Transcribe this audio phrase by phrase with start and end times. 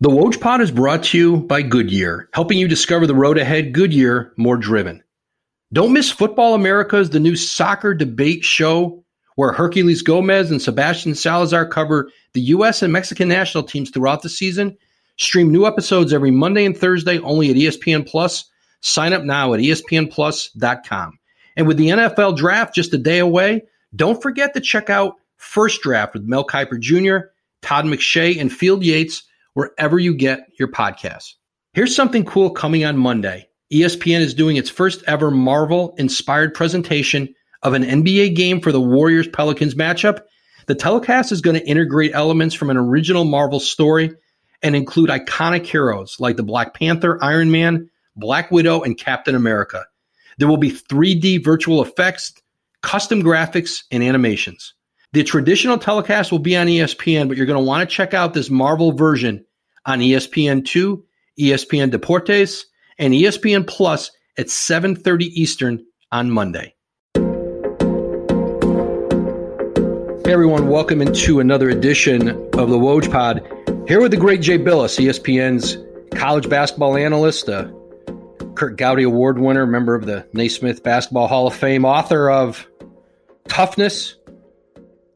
[0.00, 3.72] The Woj Pod is brought to you by Goodyear, helping you discover the road ahead.
[3.72, 5.02] Goodyear, more driven.
[5.72, 11.66] Don't miss Football Americas, the new soccer debate show where Herculez Gomez and Sebastian Salazar
[11.66, 12.80] cover the U.S.
[12.80, 14.78] and Mexican national teams throughout the season.
[15.16, 18.44] Stream new episodes every Monday and Thursday only at ESPN Plus.
[18.80, 21.18] Sign up now at espnplus.com.
[21.56, 23.64] And with the NFL draft just a day away,
[23.96, 27.30] don't forget to check out First Draft with Mel Kiper Jr.,
[27.62, 29.24] Todd McShay, and Field Yates
[29.58, 31.34] wherever you get your podcasts.
[31.72, 33.48] Here's something cool coming on Monday.
[33.72, 37.34] ESPN is doing its first ever Marvel inspired presentation
[37.64, 40.20] of an NBA game for the Warriors Pelicans matchup.
[40.66, 44.14] The telecast is going to integrate elements from an original Marvel story
[44.62, 49.84] and include iconic heroes like the Black Panther, Iron Man, Black Widow, and Captain America.
[50.38, 52.32] There will be 3D virtual effects,
[52.82, 54.74] custom graphics, and animations.
[55.14, 58.34] The traditional telecast will be on ESPN, but you're going to want to check out
[58.34, 59.44] this Marvel version
[59.88, 61.02] on ESPN2,
[61.40, 62.64] ESPN Deportes,
[62.98, 66.74] and ESPN Plus at 7:30 Eastern on Monday.
[70.24, 73.40] Hey everyone, welcome into another edition of the Woj Pod.
[73.88, 75.78] Here with the great Jay Bilas, ESPN's
[76.14, 77.68] college basketball analyst, uh,
[78.40, 82.68] a Curt Gowdy Award winner, member of the Naismith Basketball Hall of Fame, author of
[83.48, 84.16] Toughness,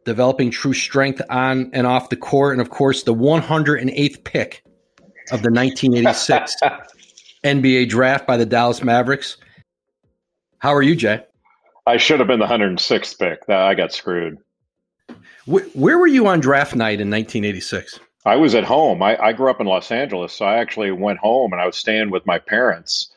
[0.04, 4.62] developing true strength on and off the court, and of course, the 108th pick
[5.32, 6.56] of the 1986
[7.42, 9.38] NBA draft by the Dallas Mavericks.
[10.58, 11.24] How are you, Jay?
[11.86, 13.48] I should have been the 106th pick.
[13.48, 14.36] I got screwed.
[15.46, 17.98] Where, where were you on draft night in 1986?
[18.24, 19.02] I was at home.
[19.02, 21.76] I, I, grew up in Los Angeles, so I actually went home and I was
[21.76, 23.12] staying with my parents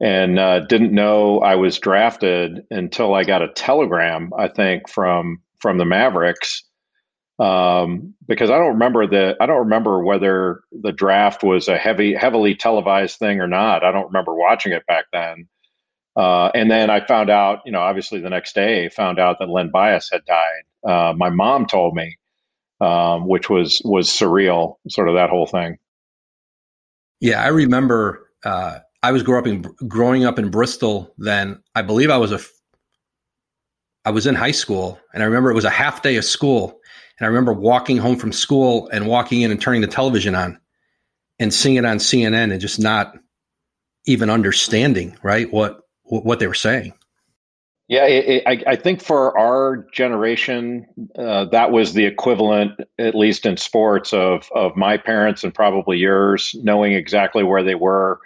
[0.00, 5.42] and uh, didn't know I was drafted until I got a telegram, I think, from
[5.60, 6.64] from the Mavericks
[7.38, 12.14] um, because I don't remember the I don't remember whether the draft was a heavy
[12.14, 13.84] heavily televised thing or not.
[13.84, 15.48] I don't remember watching it back then.
[16.16, 19.48] Uh, and then I found out, you know, obviously the next day, found out that
[19.48, 20.62] Len Bias had died.
[20.84, 22.16] Uh, my mom told me,
[22.80, 25.78] um, which was was surreal, sort of that whole thing.
[27.20, 28.28] Yeah, I remember.
[28.44, 31.14] Uh, I was growing up in growing up in Bristol.
[31.18, 32.40] Then I believe I was a
[34.04, 36.80] I was in high school and I remember it was a half day of school.
[37.18, 40.58] And I remember walking home from school and walking in and turning the television on
[41.38, 43.14] and seeing it on CNN and just not
[44.06, 46.94] even understanding, right, what what they were saying.
[47.88, 50.86] Yeah, it, it, I, I, think for our generation,
[51.18, 55.96] uh, that was the equivalent, at least in sports, of of my parents and probably
[55.96, 58.20] yours, knowing exactly where they were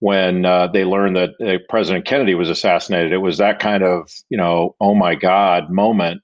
[0.00, 3.12] when uh, they learned that uh, President Kennedy was assassinated.
[3.12, 6.22] It was that kind of, you know, oh my God moment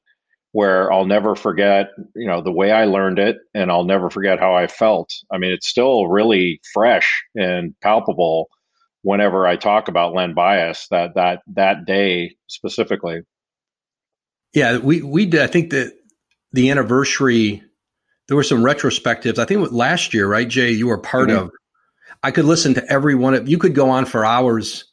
[0.53, 4.39] where I'll never forget, you know, the way I learned it and I'll never forget
[4.39, 5.11] how I felt.
[5.33, 8.49] I mean, it's still really fresh and palpable
[9.03, 13.23] whenever I talk about Len Bias that that that day specifically.
[14.53, 15.95] Yeah, we we did I think that
[16.53, 17.63] the anniversary
[18.29, 19.39] there were some retrospectives.
[19.39, 21.47] I think last year, right, Jay, you were part mm-hmm.
[21.47, 21.51] of
[22.23, 24.85] I could listen to every one of you could go on for hours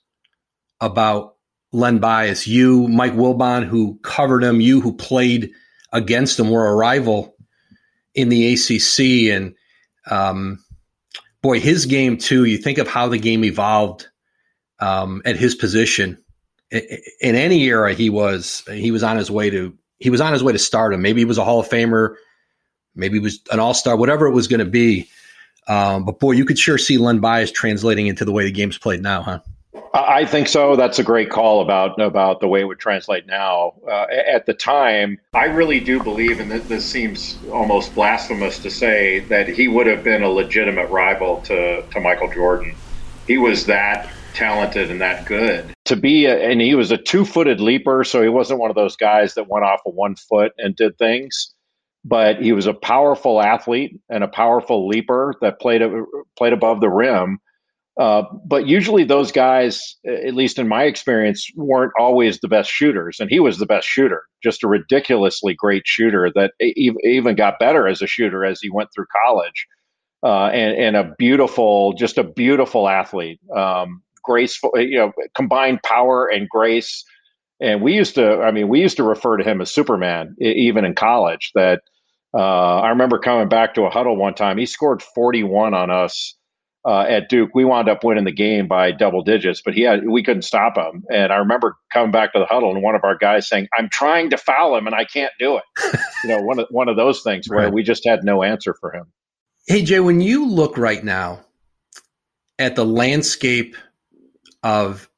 [0.82, 1.36] about
[1.72, 5.52] Len Bias, you, Mike Wilbon, who covered him, you who played
[5.92, 7.36] against him, were a rival
[8.16, 9.56] in the ACC, and
[10.10, 10.64] um,
[11.42, 12.46] boy, his game too.
[12.46, 14.08] You think of how the game evolved
[14.80, 16.18] um, at his position.
[16.72, 20.44] In any era, he was he was on his way to he was on his
[20.44, 21.02] way to stardom.
[21.02, 22.16] Maybe he was a Hall of Famer,
[22.96, 25.10] maybe he was an All Star, whatever it was going to be.
[25.68, 28.78] Um, but boy, you could sure see Len Bias translating into the way the game's
[28.78, 29.40] played now, huh?
[29.94, 30.76] I think so.
[30.76, 33.74] That's a great call about about the way it would translate now.
[33.88, 39.28] Uh, at the time, I really do believe, and this seems almost blasphemous to say,
[39.30, 42.78] that he would have been a legitimate rival to to Michael Jordan.
[43.28, 47.26] He was that talented and that good to be, a, and he was a two
[47.26, 50.52] footed leaper, so he wasn't one of those guys that went off of one foot
[50.58, 51.54] and did things
[52.06, 55.82] but he was a powerful athlete and a powerful leaper that played
[56.38, 57.40] played above the rim.
[58.00, 63.20] Uh, but usually, those guys, at least in my experience, weren't always the best shooters,
[63.20, 64.24] and he was the best shooter.
[64.42, 68.90] Just a ridiculously great shooter that even got better as a shooter as he went
[68.96, 69.68] through college,
[70.24, 73.40] uh, and, and, a beautiful, just a beautiful athlete.
[73.54, 77.04] Um, graceful, you know, combined power and grace
[77.62, 80.86] and we used to, I mean, we used to refer to him as Superman, even
[80.86, 81.52] in college.
[81.56, 81.82] That
[82.34, 84.58] uh, I remember coming back to a huddle one time.
[84.58, 86.36] He scored 41 on us
[86.86, 87.52] uh, at Duke.
[87.54, 90.78] We wound up winning the game by double digits, but he had we couldn't stop
[90.78, 91.04] him.
[91.12, 93.90] And I remember coming back to the huddle and one of our guys saying, "I'm
[93.90, 95.64] trying to foul him and I can't do it."
[96.24, 97.74] you know, one of one of those things where right.
[97.74, 99.06] we just had no answer for him.
[99.68, 101.42] Hey Jay, when you look right now
[102.58, 103.76] at the landscape
[104.64, 105.10] of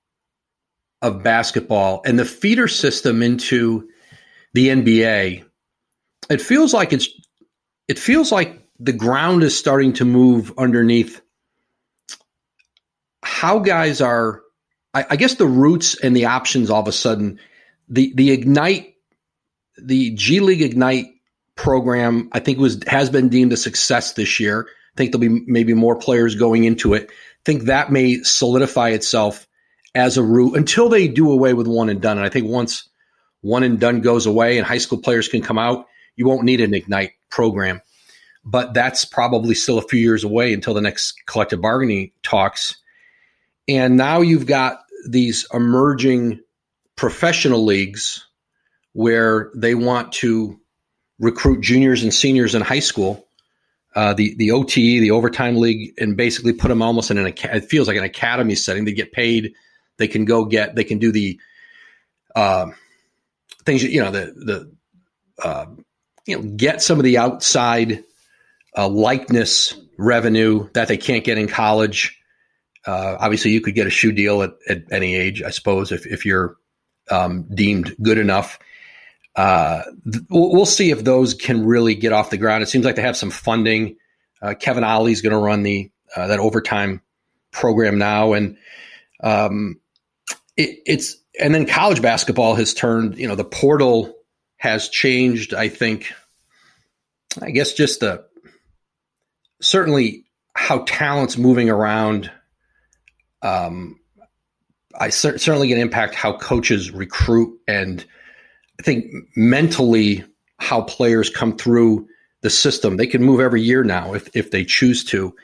[1.02, 3.90] of basketball and the feeder system into
[4.54, 5.44] the NBA,
[6.30, 7.10] it feels like it's
[7.88, 11.22] it feels like the ground is starting to move underneath
[13.42, 14.44] how guys are
[14.94, 17.40] I, I guess the roots and the options all of a sudden
[17.90, 18.94] the the ignite
[19.82, 21.08] the G League Ignite
[21.56, 24.68] program I think was has been deemed a success this year.
[24.70, 27.10] I think there'll be maybe more players going into it.
[27.10, 29.48] I think that may solidify itself
[29.96, 32.18] as a route until they do away with one and done.
[32.18, 32.88] And I think once
[33.42, 36.62] one and done goes away and high school players can come out, you won't need
[36.62, 37.82] an Ignite program.
[38.46, 42.78] But that's probably still a few years away until the next collective bargaining talks.
[43.68, 46.42] And now you've got these emerging
[46.96, 48.26] professional leagues
[48.94, 50.60] where they want to
[51.20, 53.28] recruit juniors and seniors in high school.
[53.94, 57.66] Uh, the the OTE, the overtime league, and basically put them almost in an it
[57.66, 58.86] feels like an academy setting.
[58.86, 59.54] They get paid.
[59.98, 60.76] They can go get.
[60.76, 61.40] They can do the
[62.36, 62.68] uh,
[63.66, 63.84] things.
[63.84, 64.76] You know the the
[65.44, 65.66] uh,
[66.26, 68.04] you know get some of the outside
[68.78, 72.21] uh, likeness revenue that they can't get in college.
[72.86, 76.06] Uh, obviously, you could get a shoe deal at, at any age, I suppose, if,
[76.06, 76.58] if you're
[77.10, 78.60] um, deemed good enough.
[79.36, 82.64] Uh, th- we'll see if those can really get off the ground.
[82.64, 83.98] It seems like they have some funding.
[84.42, 87.02] Uh, Kevin Ollie's going to run the uh, that overtime
[87.52, 88.58] program now, and
[89.24, 89.80] um,
[90.58, 93.18] it, it's and then college basketball has turned.
[93.18, 94.16] You know, the portal
[94.58, 95.54] has changed.
[95.54, 96.12] I think.
[97.42, 98.26] I guess just the
[99.62, 102.30] certainly how talent's moving around
[103.42, 104.00] um,
[105.00, 108.06] I cer- certainly can impact how coaches recruit and
[108.80, 109.06] I think
[109.36, 110.24] mentally
[110.58, 112.08] how players come through
[112.42, 112.98] the system.
[112.98, 115.36] They can move every year now if if they choose to.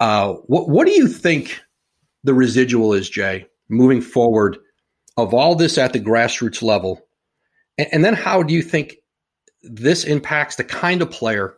[0.00, 1.60] Uh, what what do you think
[2.24, 4.58] the residual is, Jay, moving forward
[5.16, 7.00] of all this at the grassroots level,
[7.76, 8.96] and, and then how do you think
[9.62, 11.54] this impacts the kind of player,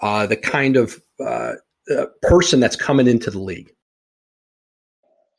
[0.00, 1.54] uh, the kind of uh,
[1.96, 3.72] uh person that's coming into the league?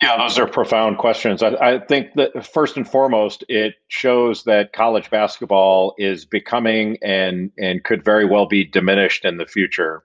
[0.03, 1.41] Yeah, those are profound questions.
[1.41, 7.51] I, I, think that first and foremost, it shows that college basketball is becoming and
[7.57, 10.03] and could very well be diminished in the future,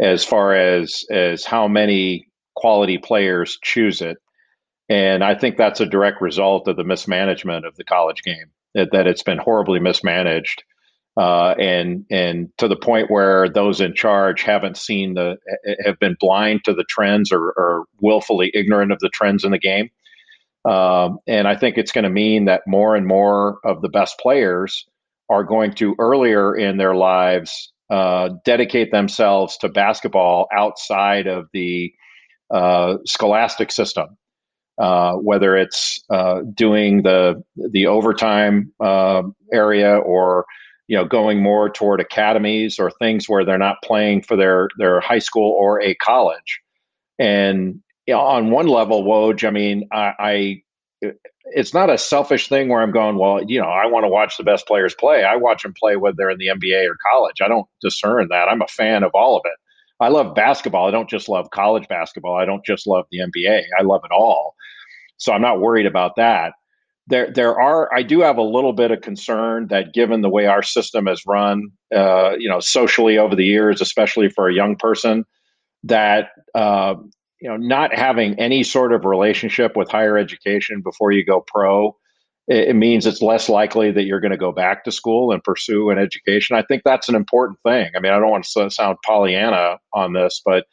[0.00, 4.16] as far as as how many quality players choose it.
[4.88, 8.52] And I think that's a direct result of the mismanagement of the college game.
[8.74, 10.64] That, that it's been horribly mismanaged
[11.16, 15.36] uh, and and to the point where those in charge haven't seen the
[15.84, 19.58] have been blind to the trends or, or willfully ignorant of the trends in the
[19.58, 19.88] game.
[20.66, 24.18] Um, and I think it's going to mean that more and more of the best
[24.18, 24.84] players
[25.30, 31.92] are going to earlier in their lives uh, dedicate themselves to basketball outside of the
[32.50, 34.16] uh, scholastic system.
[34.78, 37.42] Uh, whether it's uh, doing the
[37.72, 40.44] the overtime uh, area or
[40.88, 45.00] you know going more toward academies or things where they're not playing for their their
[45.00, 46.60] high school or a college.
[47.18, 50.62] And you know, on one level woj i mean I, I
[51.46, 54.36] it's not a selfish thing where i'm going well you know i want to watch
[54.36, 55.24] the best players play.
[55.24, 57.40] I watch them play whether they're in the nba or college.
[57.42, 58.48] I don't discern that.
[58.48, 59.58] I'm a fan of all of it.
[59.98, 60.86] I love basketball.
[60.86, 62.36] I don't just love college basketball.
[62.36, 64.54] I don't just love the nba i love it all.
[65.16, 66.52] So i'm not worried about that
[67.06, 70.46] there there are I do have a little bit of concern that given the way
[70.46, 74.76] our system has run, uh, you know, socially over the years, especially for a young
[74.76, 75.24] person,
[75.84, 76.94] that uh,
[77.40, 81.96] you know, not having any sort of relationship with higher education before you go pro,
[82.48, 85.44] it, it means it's less likely that you're going to go back to school and
[85.44, 86.56] pursue an education.
[86.56, 87.90] I think that's an important thing.
[87.94, 90.64] I mean, I don't want to sound Pollyanna on this, but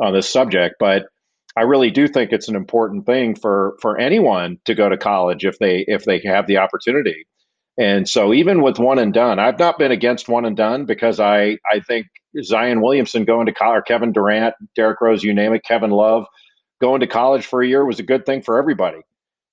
[0.00, 1.06] on this subject, but
[1.56, 5.44] I really do think it's an important thing for for anyone to go to college
[5.44, 7.26] if they if they have the opportunity.
[7.78, 11.20] And so even with one and done, I've not been against one and done because
[11.20, 12.06] I I think
[12.42, 16.26] Zion Williamson going to college, Kevin Durant, Derrick Rose, you name it, Kevin Love
[16.80, 18.98] going to college for a year was a good thing for everybody.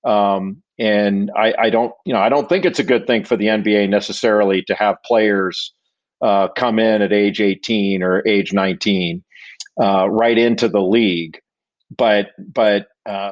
[0.03, 3.36] Um, and I, I don't you know I don't think it's a good thing for
[3.36, 5.74] the NBA necessarily to have players
[6.22, 9.24] uh, come in at age 18 or age 19
[9.82, 11.39] uh, right into the league
[11.98, 13.31] but but uh,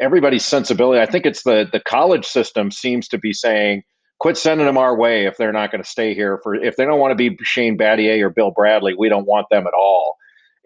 [0.00, 1.00] everybody's sensibility.
[1.00, 3.82] I think it's the the college system seems to be saying,
[4.20, 6.84] quit sending them our way if they're not going to stay here for if they
[6.84, 10.16] don't want to be Shane Battier or Bill Bradley, we don't want them at all.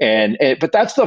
[0.01, 1.07] And it, but that's the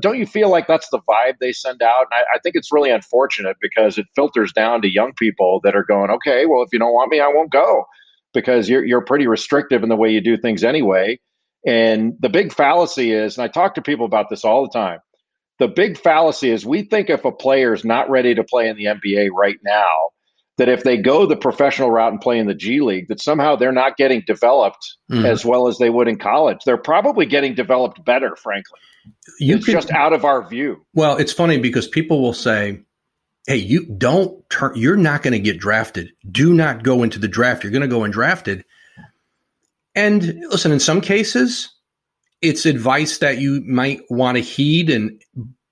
[0.00, 2.06] don't you feel like that's the vibe they send out?
[2.10, 5.76] And I, I think it's really unfortunate because it filters down to young people that
[5.76, 7.86] are going, okay, well if you don't want me, I won't go
[8.34, 11.18] because you're you're pretty restrictive in the way you do things anyway
[11.66, 15.00] And the big fallacy is, and I talk to people about this all the time.
[15.60, 18.76] The big fallacy is we think if a player is not ready to play in
[18.76, 20.10] the NBA right now,
[20.56, 23.56] that if they go the professional route and play in the G League, that somehow
[23.56, 25.26] they're not getting developed mm-hmm.
[25.26, 26.58] as well as they would in college.
[26.64, 28.78] They're probably getting developed better, frankly.
[29.38, 30.84] You it's just out of our view.
[30.94, 32.80] Well, it's funny because people will say,
[33.46, 34.72] "Hey, you don't turn.
[34.76, 36.10] You're not going to get drafted.
[36.30, 37.64] Do not go into the draft.
[37.64, 38.64] You're going to go undrafted."
[39.94, 41.74] And listen, in some cases,
[42.42, 44.90] it's advice that you might want to heed.
[44.90, 45.22] And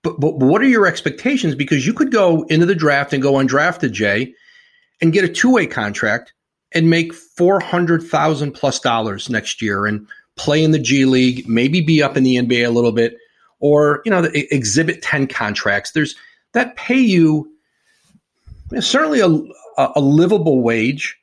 [0.03, 1.55] but, but what are your expectations?
[1.55, 4.35] Because you could go into the draft and go undrafted, Jay
[5.01, 6.33] and get a two way contract
[6.73, 10.07] and make 400,000 plus dollars next year and
[10.37, 13.17] play in the G League, maybe be up in the NBA a little bit,
[13.61, 15.93] or, you know, the exhibit 10 contracts.
[15.93, 16.15] There's
[16.53, 17.51] that pay you
[18.75, 19.29] eh, certainly a,
[19.97, 21.17] a livable wage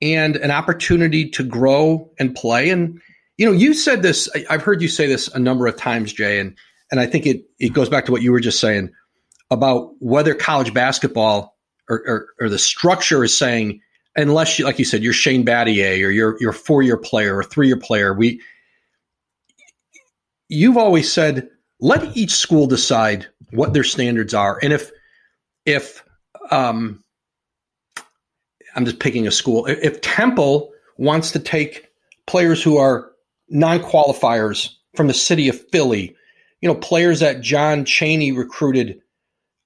[0.00, 2.70] and an opportunity to grow and play.
[2.70, 3.00] And,
[3.38, 6.38] you know, you said this, I've heard you say this a number of times, Jay,
[6.38, 6.56] and,
[6.90, 8.90] and I think it, it goes back to what you were just saying
[9.50, 11.56] about whether college basketball
[11.88, 13.80] or, or, or the structure is saying,
[14.16, 17.36] unless you, like you said, you're Shane Battier or you're, you're a four year player
[17.36, 18.40] or three year player, we,
[20.48, 21.48] you've always said,
[21.80, 24.58] let each school decide what their standards are.
[24.62, 24.90] And if,
[25.64, 26.04] if,
[26.50, 27.02] um,
[28.74, 31.88] I'm just picking a school, if Temple wants to take
[32.26, 33.11] players who are
[33.52, 36.16] non qualifiers from the city of Philly,
[36.60, 39.00] you know, players that John Chaney recruited,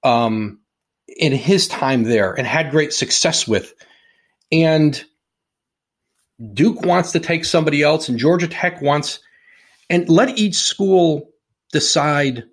[0.03, 0.59] um,
[1.07, 3.73] in his time there and had great success with.
[4.51, 5.03] And
[6.53, 9.19] Duke wants to take somebody else, and Georgia Tech wants,
[9.89, 11.29] and let each school
[11.71, 12.43] decide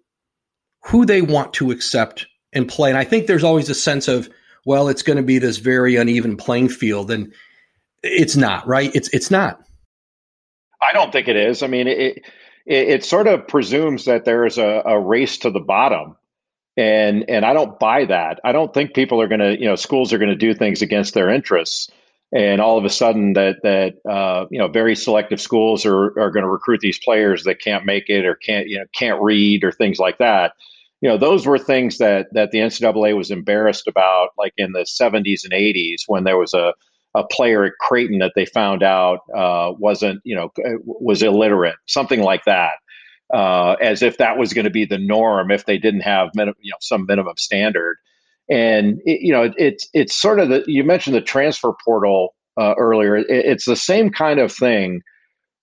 [0.84, 2.90] who they want to accept and play.
[2.90, 4.28] And I think there's always a sense of,
[4.64, 7.32] well, it's going to be this very uneven playing field, and
[8.02, 8.94] it's not, right?
[8.94, 9.60] It's it's not.
[10.88, 11.62] I don't think it is.
[11.62, 12.18] I mean, it
[12.66, 16.16] it, it sort of presumes that there is a, a race to the bottom
[16.76, 18.40] and and I don't buy that.
[18.44, 20.82] I don't think people are going to, you know, schools are going to do things
[20.82, 21.88] against their interests,
[22.32, 26.30] and all of a sudden that that uh, you know very selective schools are are
[26.30, 29.62] going to recruit these players that can't make it or can't you know can't read
[29.62, 30.52] or things like that.
[31.00, 34.80] You know, those were things that that the NCAA was embarrassed about, like in the
[34.80, 36.74] 70s and 80s when there was a
[37.14, 40.50] a player at Creighton that they found out uh, wasn't, you know,
[40.84, 42.74] was illiterate, something like that
[43.32, 46.54] uh, as if that was going to be the norm if they didn't have minim-
[46.60, 47.96] you know, some minimum standard.
[48.50, 52.34] And it, you know, it, it's it's sort of the you mentioned the transfer portal
[52.60, 53.16] uh, earlier.
[53.16, 55.00] It, it's the same kind of thing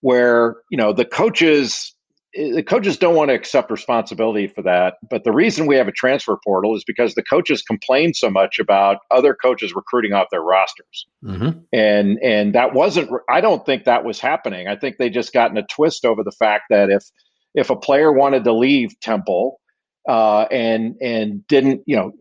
[0.02, 1.96] where you know the coaches
[2.34, 4.96] the coaches don't want to accept responsibility for that.
[5.10, 8.60] But the reason we have a transfer portal is because the coaches complain so much
[8.60, 11.60] about other coaches recruiting off their rosters, mm-hmm.
[11.74, 13.12] and and that wasn't.
[13.30, 14.68] I don't think that was happening.
[14.68, 17.04] I think they just got in a twist over the fact that if
[17.54, 19.60] if a player wanted to leave Temple
[20.08, 22.14] uh, and and didn't, you know,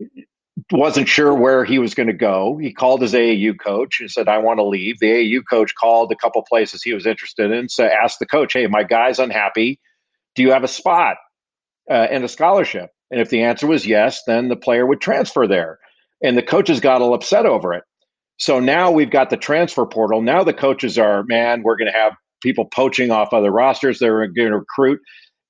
[0.73, 4.27] wasn't sure where he was going to go, he called his AAU coach and said,
[4.27, 7.69] "I want to leave." The AAU coach called a couple places he was interested in,
[7.69, 9.79] so asked the coach, "Hey, my guy's unhappy.
[10.35, 11.17] Do you have a spot
[11.89, 15.45] uh, and a scholarship?" And if the answer was yes, then the player would transfer
[15.45, 15.79] there.
[16.23, 17.83] And the coaches got all upset over it.
[18.37, 20.21] So now we've got the transfer portal.
[20.21, 23.99] Now the coaches are, man, we're going to have people poaching off other rosters.
[23.99, 24.99] They're going to recruit.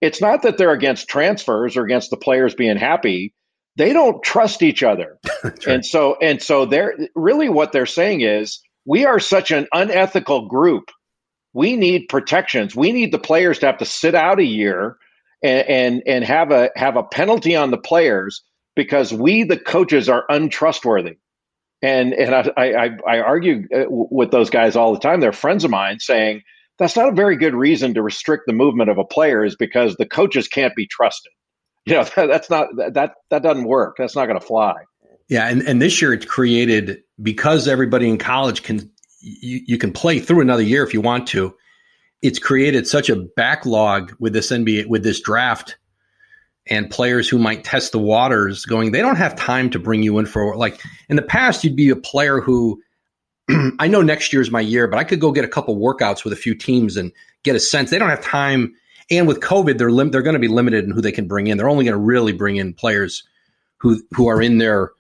[0.02, 3.34] It's not that they're against transfers or against the players being happy.
[3.78, 5.18] They don't trust each other.
[5.44, 5.68] right.
[5.68, 10.48] And so and so they're really what they're saying is we are such an unethical
[10.48, 10.90] group.
[11.54, 12.76] We need protections.
[12.76, 14.98] We need the players to have to sit out a year
[15.44, 18.44] and and, and have a have a penalty on the players
[18.76, 21.18] because we the coaches are untrustworthy
[21.82, 25.20] and and I, I, I argue uh, with those guys all the time.
[25.20, 26.42] They're friends of mine, saying
[26.78, 29.96] that's not a very good reason to restrict the movement of a player is because
[29.96, 31.32] the coaches can't be trusted.
[31.88, 33.96] You know, that, that's not that that doesn't work.
[33.98, 34.76] That's not going to fly.
[35.30, 38.92] Yeah, and, and this year it's created because everybody in college can
[39.22, 41.56] you, you can play through another year if you want to.
[42.22, 45.78] It's created such a backlog with this NBA with this draft
[46.68, 50.20] and players who might test the waters going they don't have time to bring you
[50.20, 52.80] in for like in the past you'd be a player who
[53.80, 56.24] I know next year is my year, but I could go get a couple workouts
[56.24, 57.12] with a few teams and
[57.44, 57.90] get a sense.
[57.90, 58.74] They don't have time.
[59.10, 61.48] And with COVID, they're lim- they're going to be limited in who they can bring
[61.48, 61.58] in.
[61.58, 63.24] They're only going to really bring in players
[63.78, 64.92] who who are in their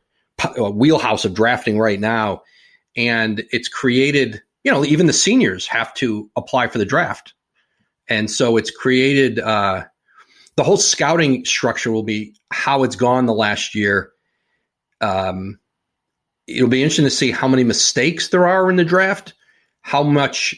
[0.43, 2.41] uh, wheelhouse of drafting right now.
[2.95, 7.33] And it's created, you know, even the seniors have to apply for the draft,
[8.09, 9.39] and so it's created.
[9.39, 9.85] Uh,
[10.57, 14.11] the whole scouting structure will be how it's gone the last year.
[14.99, 15.59] Um,
[16.47, 19.33] it'll be interesting to see how many mistakes there are in the draft,
[19.81, 20.55] how much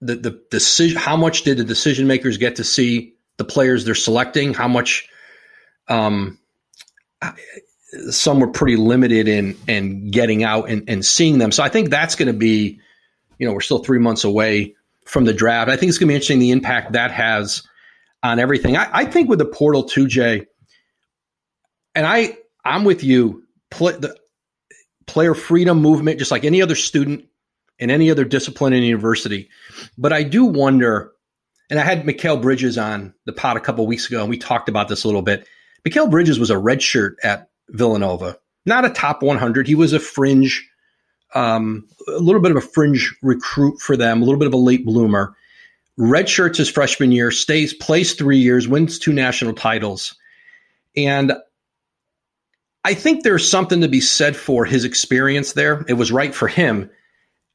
[0.00, 0.98] the the decision.
[0.98, 4.54] How much did the decision makers get to see the players they're selecting?
[4.54, 5.08] How much?
[5.88, 6.38] Um,
[8.10, 11.52] some were pretty limited in in getting out and, and seeing them.
[11.52, 12.80] So I think that's going to be,
[13.38, 14.74] you know, we're still three months away
[15.06, 15.70] from the draft.
[15.70, 17.62] I think it's going to be interesting the impact that has
[18.22, 18.76] on everything.
[18.76, 20.46] I, I think with the portal 2J,
[21.94, 23.44] and I I'm with you.
[23.70, 24.16] Play, the
[25.06, 27.26] player freedom movement, just like any other student
[27.78, 29.48] in any other discipline in university.
[29.96, 31.12] But I do wonder,
[31.70, 34.68] and I had Mikal Bridges on the pod a couple weeks ago, and we talked
[34.68, 35.46] about this a little bit.
[35.86, 39.66] Mikal Bridges was a redshirt at Villanova, not a top 100.
[39.66, 40.68] He was a fringe,
[41.34, 44.58] um, a little bit of a fringe recruit for them, a little bit of a
[44.58, 45.34] late bloomer.
[45.98, 50.14] Redshirts his freshman year, stays, plays three years, wins two national titles.
[50.96, 51.32] And
[52.84, 55.84] I think there's something to be said for his experience there.
[55.88, 56.90] It was right for him.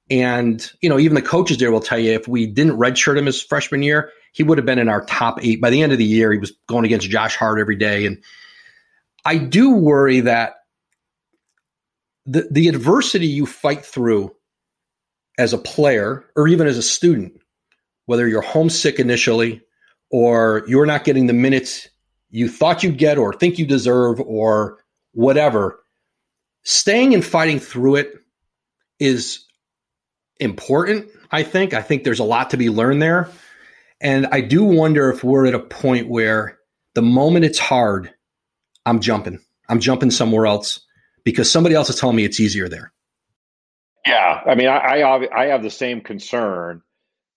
[0.10, 3.26] And, you know, even the coaches there will tell you if we didn't redshirt him
[3.26, 5.62] his freshman year, he would have been in our top eight.
[5.62, 8.06] By the end of the year, he was going against Josh Hart every day.
[8.06, 8.22] And
[9.26, 10.56] I do worry that
[12.26, 14.34] the, the adversity you fight through
[15.38, 17.34] as a player or even as a student,
[18.06, 19.62] whether you're homesick initially
[20.10, 21.88] or you're not getting the minutes
[22.30, 24.80] you thought you'd get or think you deserve or
[25.14, 25.80] whatever,
[26.64, 28.14] staying and fighting through it
[29.00, 29.46] is
[30.40, 31.74] important, I think.
[31.74, 33.30] I think there's a lot to be learned there.
[34.02, 36.58] And I do wonder if we're at a point where
[36.96, 38.12] the moment it's hard,
[38.86, 39.40] I'm jumping.
[39.70, 40.82] I'm jumping somewhere else
[41.24, 42.92] because somebody else is telling me it's easier there.
[44.06, 46.82] Yeah, I mean, I I, I have the same concern.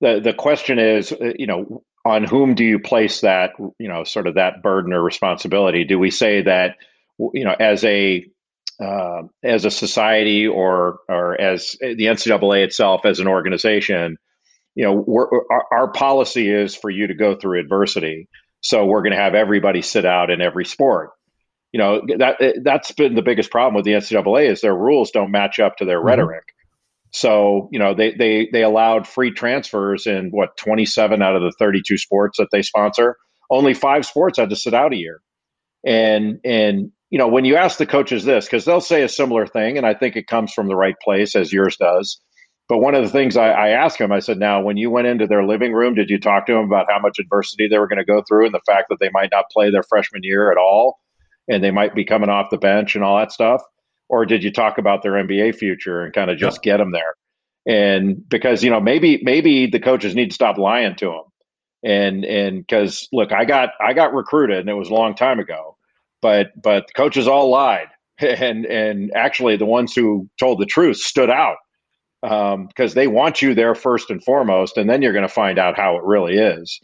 [0.00, 4.04] the The question is, uh, you know, on whom do you place that, you know,
[4.04, 5.84] sort of that burden or responsibility?
[5.84, 6.76] Do we say that,
[7.18, 8.26] you know, as a
[8.80, 14.18] uh, as a society or or as the NCAA itself as an organization,
[14.74, 15.04] you know,
[15.50, 18.28] our, our policy is for you to go through adversity.
[18.60, 21.10] So we're going to have everybody sit out in every sport
[21.76, 25.30] you know that that's been the biggest problem with the NCAA is their rules don't
[25.30, 26.06] match up to their mm-hmm.
[26.06, 26.44] rhetoric.
[27.12, 31.52] So you know they they they allowed free transfers in what 27 out of the
[31.58, 33.18] 32 sports that they sponsor.
[33.50, 35.20] Only five sports had to sit out a year,
[35.84, 39.46] and and you know when you ask the coaches this because they'll say a similar
[39.46, 42.18] thing, and I think it comes from the right place as yours does.
[42.70, 45.08] But one of the things I, I asked him, I said, "Now, when you went
[45.08, 47.86] into their living room, did you talk to them about how much adversity they were
[47.86, 50.50] going to go through and the fact that they might not play their freshman year
[50.50, 50.98] at all?"
[51.48, 53.62] And they might be coming off the bench and all that stuff?
[54.08, 57.14] Or did you talk about their NBA future and kind of just get them there?
[57.66, 61.22] And because you know maybe maybe the coaches need to stop lying to them,
[61.82, 65.40] and and because look, I got I got recruited and it was a long time
[65.40, 65.76] ago,
[66.22, 70.98] but but the coaches all lied, and and actually the ones who told the truth
[70.98, 71.56] stood out
[72.22, 75.58] because um, they want you there first and foremost, and then you're going to find
[75.58, 76.80] out how it really is.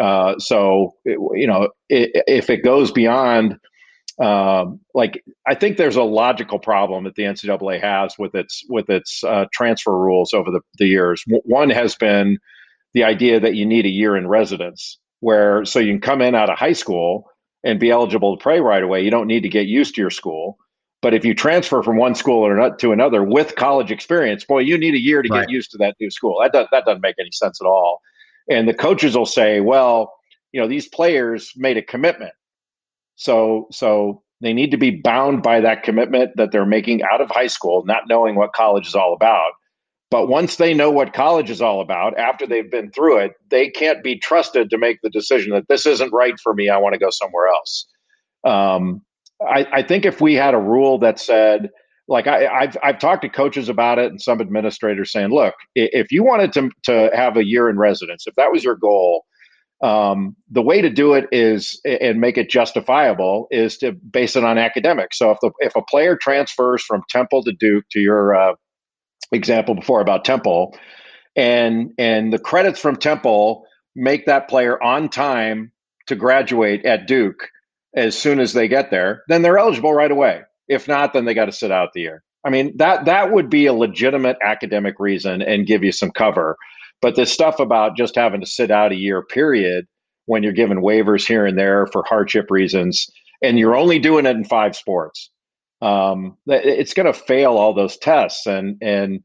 [0.00, 3.56] Uh, so you know, it, if it goes beyond
[4.20, 8.90] um, like I think there's a logical problem that the NCAA has with its with
[8.90, 11.24] its uh, transfer rules over the, the years.
[11.26, 12.38] W- one has been
[12.92, 16.34] the idea that you need a year in residence, where so you can come in
[16.34, 17.30] out of high school
[17.64, 19.02] and be eligible to play right away.
[19.02, 20.58] You don't need to get used to your school.
[21.02, 24.76] But if you transfer from one school or to another with college experience, boy, you
[24.76, 25.46] need a year to right.
[25.46, 26.38] get used to that new school.
[26.42, 28.02] That does, that doesn't make any sense at all.
[28.50, 30.12] And the coaches will say, well,
[30.52, 32.32] you know, these players made a commitment
[33.20, 37.30] so so they need to be bound by that commitment that they're making out of
[37.30, 39.52] high school, not knowing what college is all about.
[40.10, 43.68] But once they know what college is all about, after they've been through it, they
[43.68, 46.70] can't be trusted to make the decision that this isn't right for me.
[46.70, 47.86] I want to go somewhere else.
[48.42, 49.02] Um,
[49.46, 51.68] I, I, think if we had a rule that said,
[52.08, 56.10] like I, have I've talked to coaches about it and some administrators saying, look, if
[56.10, 59.26] you wanted to to have a year in residence, if that was your goal,
[59.82, 64.44] um, the way to do it is and make it justifiable is to base it
[64.44, 65.18] on academics.
[65.18, 68.54] So if the if a player transfers from Temple to Duke to your uh,
[69.32, 70.76] example before about Temple,
[71.34, 73.64] and and the credits from Temple
[73.96, 75.72] make that player on time
[76.08, 77.48] to graduate at Duke
[77.94, 80.42] as soon as they get there, then they're eligible right away.
[80.68, 82.22] If not, then they got to sit out the year.
[82.44, 86.56] I mean that that would be a legitimate academic reason and give you some cover.
[87.02, 89.86] But this stuff about just having to sit out a year period
[90.26, 93.08] when you're given waivers here and there for hardship reasons,
[93.42, 95.30] and you're only doing it in five sports,
[95.82, 98.46] um, it's going to fail all those tests.
[98.46, 99.22] And and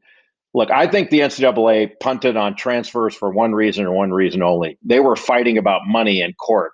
[0.54, 4.78] look, I think the NCAA punted on transfers for one reason or one reason only.
[4.82, 6.72] They were fighting about money in court,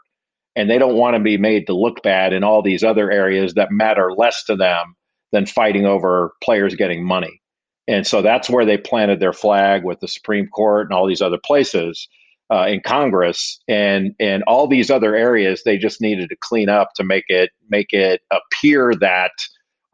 [0.55, 3.55] and they don't want to be made to look bad in all these other areas
[3.55, 4.95] that matter less to them
[5.33, 7.42] than fighting over players getting money.
[7.89, 11.23] And so that's where they planted their flag with the Supreme Court and all these
[11.23, 12.09] other places
[12.53, 15.63] uh, in Congress and and all these other areas.
[15.65, 19.33] They just needed to clean up to make it make it appear that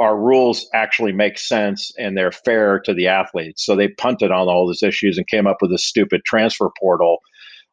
[0.00, 3.64] our rules actually make sense and they're fair to the athletes.
[3.64, 7.18] So they punted on all these issues and came up with this stupid transfer portal,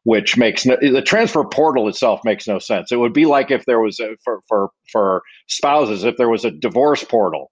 [0.04, 2.90] which makes no, the transfer portal itself makes no sense.
[2.90, 6.44] It would be like if there was a, for for for spouses if there was
[6.44, 7.50] a divorce portal.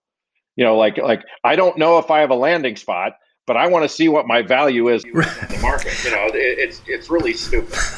[0.57, 3.67] You know, like like I don't know if I have a landing spot, but I
[3.67, 6.03] want to see what my value is in the market.
[6.05, 7.79] You know, it, it's it's really stupid.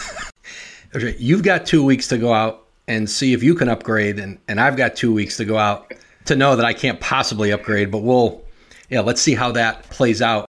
[0.94, 4.38] Okay, you've got two weeks to go out and see if you can upgrade, and
[4.48, 5.92] and I've got two weeks to go out
[6.24, 8.42] to know that I can't possibly upgrade, but we'll,
[8.88, 10.48] yeah, let's see how that plays out.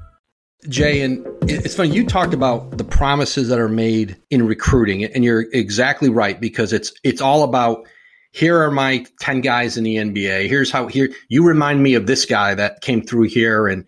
[0.69, 5.23] Jay, and it's funny, you talked about the promises that are made in recruiting, and
[5.23, 7.87] you're exactly right because it's it's all about
[8.31, 10.47] here are my 10 guys in the NBA.
[10.47, 13.85] Here's how here you remind me of this guy that came through here and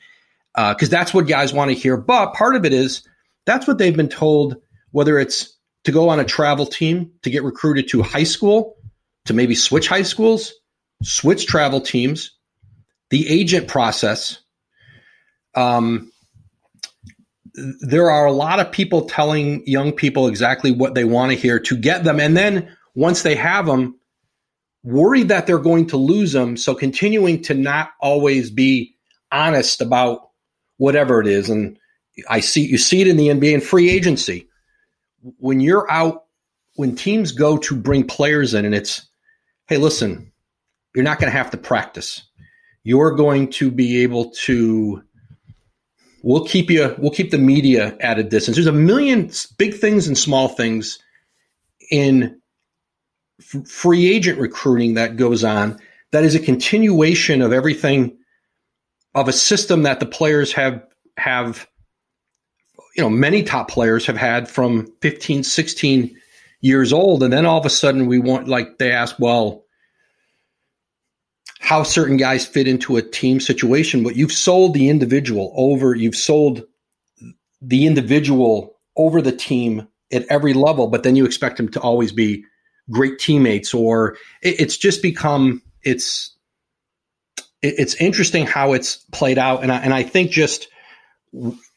[0.55, 1.97] because uh, that's what guys want to hear.
[1.97, 3.07] But part of it is
[3.45, 4.57] that's what they've been told,
[4.91, 8.75] whether it's to go on a travel team to get recruited to high school,
[9.25, 10.53] to maybe switch high schools,
[11.03, 12.31] switch travel teams,
[13.09, 14.39] the agent process.
[15.55, 16.11] Um,
[17.53, 21.59] there are a lot of people telling young people exactly what they want to hear
[21.59, 22.19] to get them.
[22.19, 23.99] And then once they have them,
[24.83, 26.57] worried that they're going to lose them.
[26.57, 28.95] So continuing to not always be
[29.31, 30.29] honest about
[30.77, 31.49] whatever it is.
[31.49, 31.77] And
[32.29, 34.47] I see you see it in the NBA and free agency
[35.37, 36.25] when you're out,
[36.75, 39.07] when teams go to bring players in and it's,
[39.67, 40.31] hey, listen,
[40.93, 42.27] you're not going to have to practice.
[42.83, 45.03] You're going to be able to,
[46.23, 48.57] we'll keep you, we'll keep the media at a distance.
[48.57, 50.97] There's a million big things and small things
[51.91, 52.41] in
[53.39, 55.79] f- free agent recruiting that goes on
[56.11, 58.17] that is a continuation of everything
[59.13, 60.81] of a system that the players have
[61.17, 61.67] have
[62.95, 66.15] you know, many top players have had from 15, 16
[66.61, 67.23] years old.
[67.23, 69.62] And then all of a sudden we want, like, they ask, well,
[71.63, 76.13] how certain guys fit into a team situation, but you've sold the individual over, you've
[76.13, 76.63] sold
[77.61, 82.11] the individual over the team at every level, but then you expect them to always
[82.11, 82.43] be
[82.91, 86.35] great teammates or it, it's just become, it's,
[87.61, 89.63] it's interesting how it's played out.
[89.63, 90.67] And I, and I think just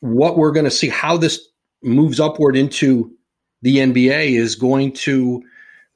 [0.00, 1.40] what we're going to see, how this
[1.80, 3.12] moves upward into
[3.62, 5.44] the NBA is going to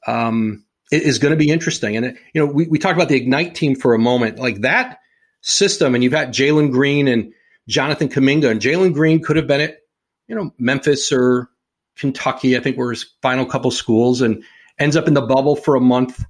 [0.07, 1.97] um, is going to be interesting.
[1.97, 5.01] And you know, we, we talked about the Ignite team for a moment, like that
[5.43, 7.33] system, and you've got Jalen Green and
[7.69, 9.79] Jonathan Kuminga, and Jalen Green could have been at
[10.29, 11.49] you know Memphis or
[11.97, 14.43] Kentucky, I think were his final couple schools, and
[14.79, 16.25] ends up in the bubble for a month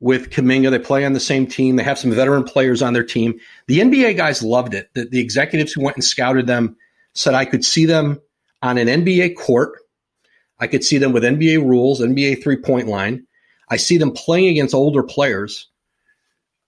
[0.00, 0.70] with Kuminga.
[0.70, 1.76] They play on the same team.
[1.76, 3.38] They have some veteran players on their team.
[3.68, 4.88] The NBA guys loved it.
[4.94, 6.76] The, the executives who went and scouted them
[7.14, 8.20] said I could see them
[8.62, 9.78] on an NBA court.
[10.58, 13.26] I could see them with NBA rules, NBA three point line.
[13.72, 15.70] I see them playing against older players,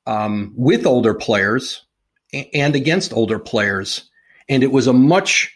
[0.06, 1.84] um, with older players,
[2.54, 4.08] and against older players.
[4.48, 5.54] And it was a much,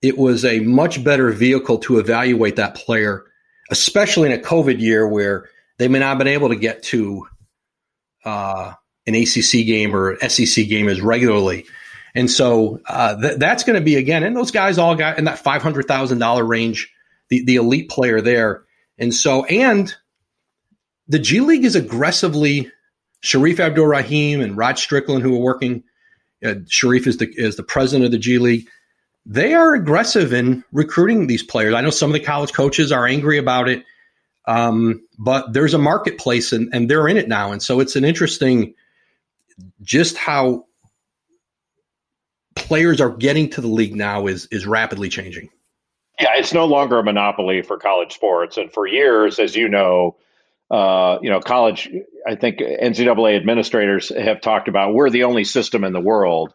[0.00, 3.24] it was a much better vehicle to evaluate that player,
[3.70, 7.26] especially in a COVID year where they may not have been able to get to
[8.24, 8.72] uh,
[9.06, 11.66] an ACC game or SEC game as regularly.
[12.14, 15.26] And so uh, th- that's going to be again, and those guys all got in
[15.26, 16.90] that five hundred thousand dollar range,
[17.28, 18.64] the the elite player there.
[18.96, 19.94] And so, and
[21.08, 22.70] the G League is aggressively
[23.22, 25.82] Shareef Abdur-Rahim and Rod Strickland, who are working.
[26.44, 28.68] Uh, Shareef is the is the president of the G League.
[29.26, 31.74] They are aggressive in recruiting these players.
[31.74, 33.82] I know some of the college coaches are angry about it,
[34.46, 37.50] um, but there's a marketplace, and, and they're in it now.
[37.50, 38.74] And so it's an interesting,
[39.80, 40.66] just how
[42.54, 45.48] players are getting to the league now is is rapidly changing.
[46.20, 50.16] Yeah, it's no longer a monopoly for college sports, and for years, as you know,
[50.70, 51.90] uh, you know, college.
[52.26, 56.52] I think NCAA administrators have talked about we're the only system in the world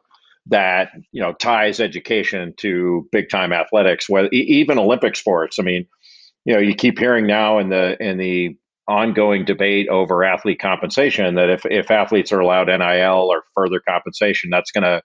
[0.47, 5.57] that you know ties education to big time athletics, whether even Olympic sports.
[5.59, 5.85] I mean,
[6.45, 11.35] you know, you keep hearing now in the in the ongoing debate over athlete compensation.
[11.35, 15.01] That if if athletes are allowed NIL or further compensation, that's gonna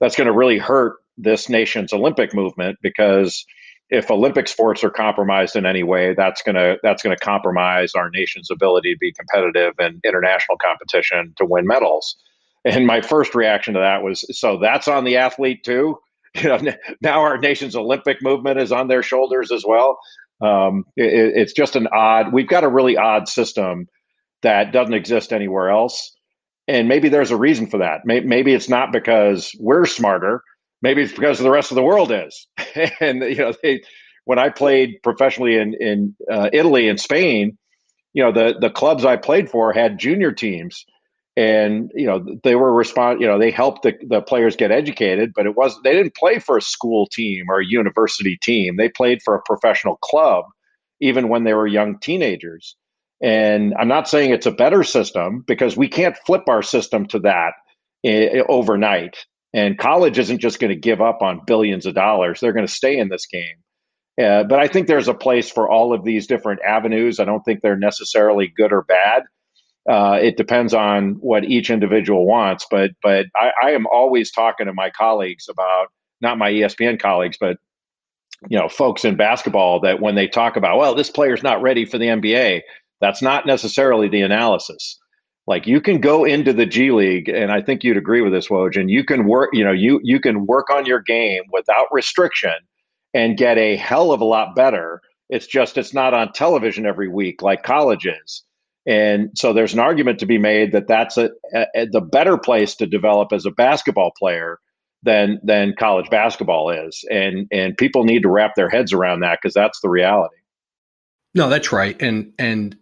[0.00, 3.44] that's gonna really hurt this nation's Olympic movement because
[3.90, 8.50] if Olympic sports are compromised in any way, that's gonna that's gonna compromise our nation's
[8.50, 12.16] ability to be competitive in international competition to win medals.
[12.64, 15.98] And my first reaction to that was, so that's on the athlete too.
[16.40, 16.60] You know,
[17.02, 19.98] now our nation's Olympic movement is on their shoulders as well.
[20.40, 22.32] Um, it, it's just an odd.
[22.32, 23.88] We've got a really odd system
[24.42, 26.16] that doesn't exist anywhere else,
[26.68, 28.02] and maybe there's a reason for that.
[28.04, 30.44] Maybe it's not because we're smarter.
[30.82, 32.46] Maybe it's because the rest of the world is.
[33.00, 33.82] and you know, they,
[34.24, 37.58] when I played professionally in in uh, Italy and Spain,
[38.12, 40.84] you know, the the clubs I played for had junior teams.
[41.36, 45.30] And you know they were respond you know they helped the, the players get educated
[45.34, 48.76] but it was they didn't play for a school team or a university team.
[48.76, 50.44] They played for a professional club
[51.00, 52.76] even when they were young teenagers.
[53.22, 57.20] And i'm not saying it's a better system because we can't flip our system to
[57.20, 57.52] that
[58.48, 62.40] overnight and college isn't just going to give up on billions of dollars.
[62.40, 63.56] They're going to stay in this game.
[64.20, 67.20] Uh, but i think there's a place for all of these different avenues.
[67.20, 69.22] I don't think they're necessarily good or bad.
[69.88, 74.66] Uh, it depends on what each individual wants, but but I, I am always talking
[74.66, 75.88] to my colleagues about
[76.20, 77.56] not my ESPN colleagues, but
[78.48, 81.86] you know folks in basketball that when they talk about well this player's not ready
[81.86, 82.60] for the NBA,
[83.00, 84.98] that's not necessarily the analysis.
[85.46, 88.48] Like you can go into the G League, and I think you'd agree with this,
[88.48, 89.50] Woj, and you can work.
[89.52, 92.54] You know, you you can work on your game without restriction
[93.14, 95.00] and get a hell of a lot better.
[95.28, 98.44] It's just it's not on television every week like college is.
[98.86, 102.76] And so there's an argument to be made that that's a, a, the better place
[102.76, 104.58] to develop as a basketball player
[105.02, 107.04] than than college basketball is.
[107.10, 110.36] And and people need to wrap their heads around that because that's the reality.
[111.34, 112.00] No, that's right.
[112.00, 112.76] And and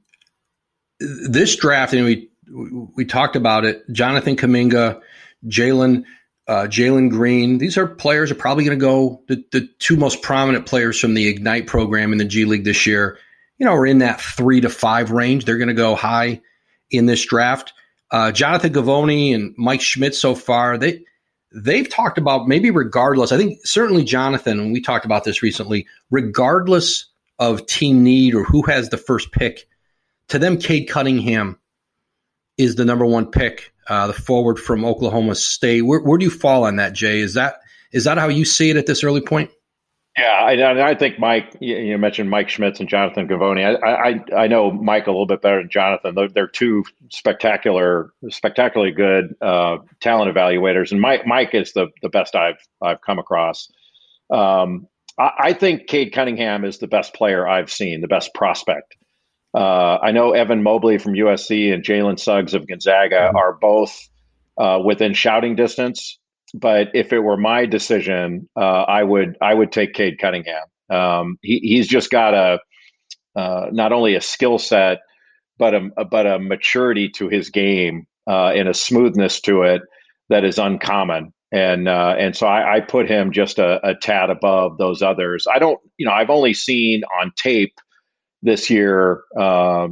[1.01, 3.83] this draft, and we we talked about it.
[3.93, 5.01] Jonathan Kuminga,
[5.47, 6.05] Jalen
[6.47, 7.59] uh, Jalen Green.
[7.59, 11.15] These are players are probably going to go the, the two most prominent players from
[11.15, 13.19] the Ignite program in the G League this year
[13.59, 15.45] you know, are in that three to five range.
[15.45, 16.41] They're going to go high
[16.91, 17.73] in this draft.
[18.11, 21.05] Uh, Jonathan Givony and Mike Schmitz so far, they
[21.53, 23.33] they've talked about maybe regardless.
[23.33, 27.07] I think certainly Jonathan, and we talked about this recently, regardless
[27.39, 29.69] of team need or who has the first pick,
[30.29, 31.59] to them, Cade Cunningham
[32.59, 35.83] is the number one pick, uh, the forward from Oklahoma State.
[35.83, 37.21] Where, where do you fall on that, Jay?
[37.21, 37.61] Is that
[37.93, 39.51] is that how you see it at this early point?
[40.19, 41.57] Yeah, I, I think Mike.
[41.61, 43.65] You mentioned Mike Schmitz and Jonathan Givony.
[43.65, 46.17] I, I, I know Mike a little bit better than Jonathan.
[46.17, 52.09] They're, they're two spectacular, spectacularly good uh, talent evaluators, and Mike Mike is the the
[52.09, 53.71] best I've I've come across.
[54.29, 58.97] Um, I, I, think Cade Cunningham is the best player I've seen, the best prospect.
[59.55, 63.37] Uh, I know Evan Mobley from USC and Jalen Suggs of Gonzaga mm-hmm.
[63.37, 64.09] are both
[64.59, 66.19] uh, within shouting distance
[66.55, 70.65] but if it were my decision, uh, I would I would take Cade Cunningham.
[70.91, 72.59] Um, he, he's just got a
[73.39, 74.99] uh, not only a skill set,
[75.59, 79.83] but a but a maturity to his game uh, and a smoothness to it
[80.31, 81.33] that is uncommon.
[81.53, 85.47] And uh, and so I, I, put him just a, a tad above those others.
[85.51, 87.73] I don't, you know, I've only seen on tape
[88.43, 89.89] this year uh,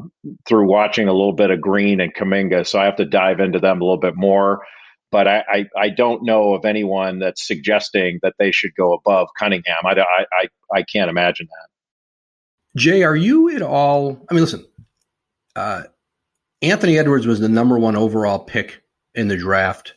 [0.46, 3.58] through watching a little bit of Green and Kuminga, so I have to dive into
[3.58, 4.62] them a little bit more
[5.12, 9.28] but I, I, I, don't know of anyone that's suggesting that they should go above
[9.38, 9.76] Cunningham.
[9.84, 12.80] I, I, I, can't imagine that.
[12.80, 14.22] Jay, are you at all?
[14.28, 14.66] I mean, listen,
[15.54, 15.84] uh,
[16.60, 18.82] Anthony Edwards was the number one overall pick
[19.14, 19.94] in the draft.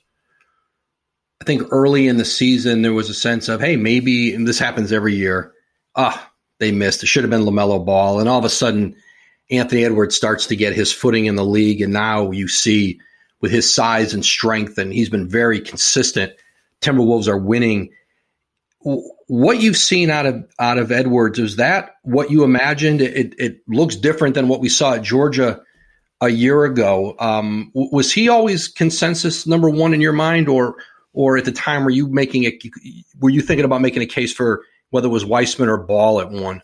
[1.42, 4.60] I think early in the season, there was a sense of, hey, maybe, and this
[4.60, 5.54] happens every year,
[5.96, 6.29] ah,
[6.60, 7.04] they missed.
[7.04, 8.20] It should have been LaMelo Ball.
[8.20, 8.96] And all of a sudden,
[9.50, 11.82] Anthony Edwards starts to get his footing in the league.
[11.82, 13.00] And now you see
[13.42, 16.34] with his size and strength, and he's been very consistent.
[16.82, 17.90] Timberwolves are winning.
[19.28, 23.02] What you've seen out of out of Edwards is that what you imagined?
[23.02, 25.62] It, it looks different than what we saw at Georgia
[26.22, 27.16] a year ago.
[27.20, 30.76] Um, was he always consensus number one in your mind, or
[31.14, 32.64] or at the time were you making it?
[33.20, 36.32] Were you thinking about making a case for whether it was Wiseman or Ball at
[36.32, 36.62] one?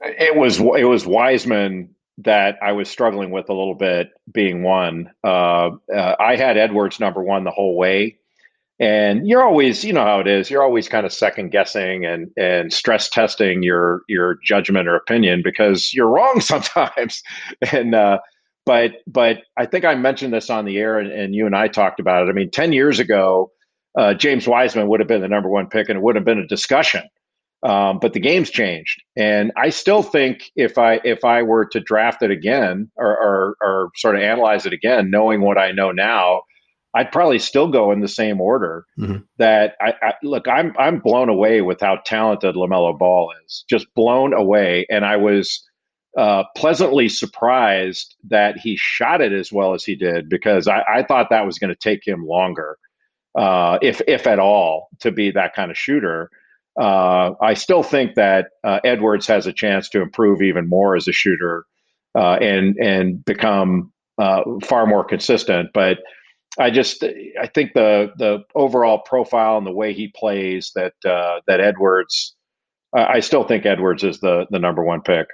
[0.00, 5.10] It was it was Wiseman that I was struggling with a little bit being one.
[5.24, 8.18] Uh, uh, I had Edwards number one the whole way.
[8.80, 10.50] And you're always, you know how it is.
[10.50, 15.42] You're always kind of second guessing and and stress testing your your judgment or opinion
[15.44, 17.22] because you're wrong sometimes.
[17.72, 18.18] and uh,
[18.66, 21.68] but but I think I mentioned this on the air, and, and you and I
[21.68, 22.30] talked about it.
[22.30, 23.52] I mean, ten years ago,
[23.96, 26.40] uh, James Wiseman would have been the number one pick, and it would have been
[26.40, 27.04] a discussion
[27.64, 31.80] Um, but the game's changed, and I still think if I if I were to
[31.80, 35.90] draft it again or, or, or sort of analyze it again, knowing what I know
[35.90, 36.42] now,
[36.94, 38.84] I'd probably still go in the same order.
[39.00, 39.18] Mm-hmm.
[39.38, 43.86] That I, I, look, I'm I'm blown away with how talented Lamelo Ball is, just
[43.94, 45.66] blown away, and I was
[46.16, 51.02] uh, pleasantly surprised that he shot it as well as he did because I, I
[51.02, 52.76] thought that was going to take him longer,
[53.36, 56.30] uh, if if at all, to be that kind of shooter.
[56.78, 61.06] Uh, I still think that uh, Edwards has a chance to improve even more as
[61.06, 61.64] a shooter
[62.14, 65.70] uh, and and become uh, far more consistent.
[65.72, 65.98] But
[66.58, 71.60] I just I think the the overall profile and the way he plays that that
[71.60, 72.34] Edwards.
[72.96, 75.26] I still think Edwards is the the number one pick.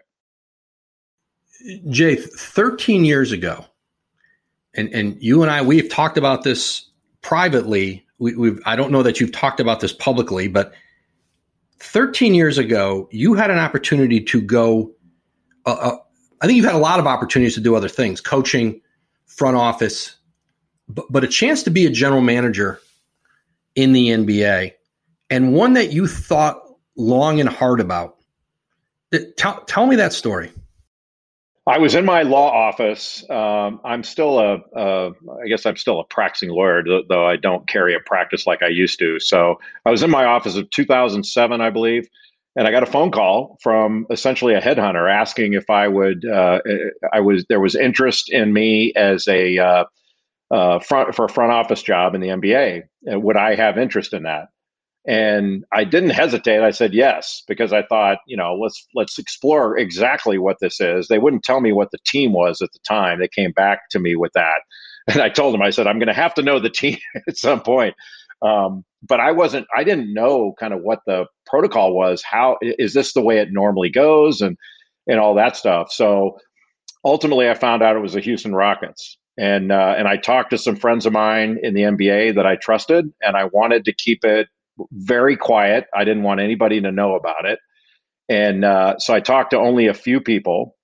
[1.91, 3.67] Jay, 13 years ago,
[4.75, 6.87] and, and you and I, we've talked about this
[7.23, 8.07] privately.
[8.19, 10.73] We, we've, I don't know that you've talked about this publicly, but
[11.81, 14.93] 13 years ago, you had an opportunity to go.
[15.67, 15.97] Uh, uh,
[16.41, 18.81] I think you've had a lot of opportunities to do other things, coaching,
[19.27, 20.17] front office,
[20.89, 22.81] but, but a chance to be a general manager
[23.75, 24.73] in the NBA,
[25.29, 26.63] and one that you thought
[26.97, 28.17] long and hard about.
[29.37, 30.53] Tell, tell me that story.
[31.67, 33.29] I was in my law office.
[33.29, 35.11] Um, I'm still a, a,
[35.43, 38.69] I guess I'm still a practicing lawyer, though I don't carry a practice like I
[38.69, 39.21] used to.
[39.21, 42.09] So I was in my office of 2007, I believe,
[42.57, 46.61] and I got a phone call from essentially a headhunter asking if I would, uh,
[47.13, 49.85] I was there was interest in me as a uh,
[50.51, 52.85] uh, front for a front office job in the NBA.
[53.03, 54.49] Would I have interest in that?
[55.07, 56.61] And I didn't hesitate.
[56.61, 61.09] I said yes because I thought, you know, let's let's explore exactly what this is.
[61.09, 63.19] They wouldn't tell me what the team was at the time.
[63.19, 64.61] They came back to me with that,
[65.09, 67.37] and I told them, I said, I'm going to have to know the team at
[67.37, 67.95] some point.
[68.43, 69.67] Um, but I wasn't.
[69.75, 72.23] I didn't know kind of what the protocol was.
[72.23, 74.57] How is this the way it normally goes, and
[75.07, 75.91] and all that stuff.
[75.93, 76.39] So
[77.05, 80.59] ultimately, I found out it was the Houston Rockets and uh, and I talked to
[80.59, 84.23] some friends of mine in the NBA that I trusted, and I wanted to keep
[84.23, 84.49] it
[84.93, 85.87] very quiet.
[85.95, 87.59] I didn't want anybody to know about it,
[88.29, 90.77] and uh, so I talked to only a few people,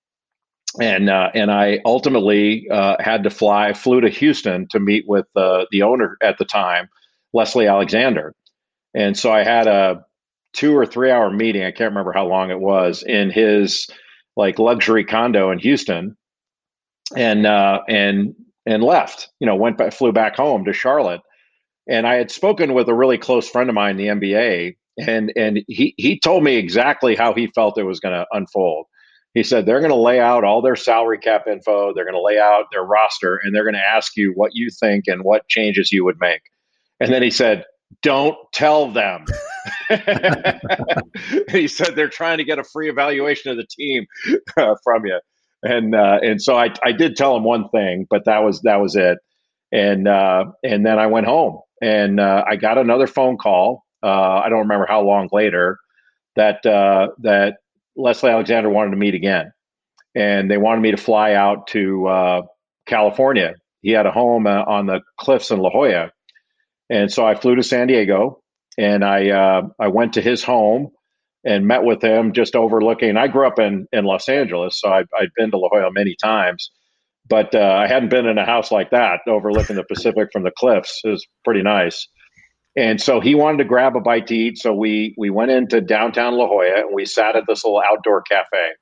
[0.81, 5.27] and uh, and I ultimately uh, had to fly, flew to Houston to meet with
[5.35, 6.89] the owner at the time,
[7.33, 8.35] Leslie Alexander,
[8.95, 10.05] and so I had a
[10.53, 11.63] two or three hour meeting.
[11.63, 13.89] I can't remember how long it was in his
[14.37, 16.17] like luxury condo in Houston,
[17.15, 19.29] and uh, and and left.
[19.39, 21.21] You know, went back, flew back home to Charlotte
[21.89, 25.33] and I had spoken with a really close friend of mine in the NBA, and
[25.37, 28.87] and he he told me exactly how he felt it was going to unfold.
[29.35, 32.23] He said they're going to lay out all their salary cap info, they're going to
[32.23, 35.47] lay out their roster, and they're going to ask you what you think and what
[35.49, 36.41] changes you would make.
[37.01, 37.65] And then he said,
[38.03, 39.27] "Don't tell them."
[41.51, 44.07] he said they're trying to get a free evaluation of the team
[44.57, 45.21] uh, from you,
[45.63, 48.81] and uh, and so I I did tell him one thing, but that was that
[48.81, 49.19] was it
[49.73, 53.85] and uh, and then I went home and uh, I got another phone call.
[54.03, 55.79] Uh, I don't remember how long later
[56.37, 57.57] that uh, that
[57.97, 59.53] Leslie Alexander wanted to meet again,
[60.15, 62.43] and they wanted me to fly out to uh,
[62.87, 63.55] California.
[63.83, 66.11] He had a home uh, on the cliffs in La Jolla,
[66.91, 68.41] and so I flew to San Diego,
[68.79, 70.91] and I I went to his home
[71.45, 73.17] and met with him just overlooking.
[73.17, 76.17] I grew up in in Los Angeles, so I, I'd been to La Jolla many
[76.23, 76.71] times
[77.29, 80.53] but uh, I hadn't been in a house like that overlooking the Pacific from the
[80.57, 81.01] cliffs.
[81.05, 82.07] It was pretty nice.
[82.77, 84.59] And so he wanted to grab a bite to eat.
[84.59, 88.23] So we we went into downtown La Jolla and we sat at this little outdoor
[88.23, 88.73] cafe.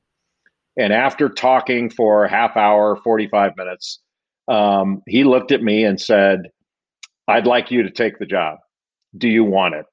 [0.77, 4.01] And after talking for half hour, 45 minutes,
[4.49, 6.41] um, he looked at me and said,
[7.29, 8.59] I'd like you to take the job.
[9.17, 9.87] Do you want it?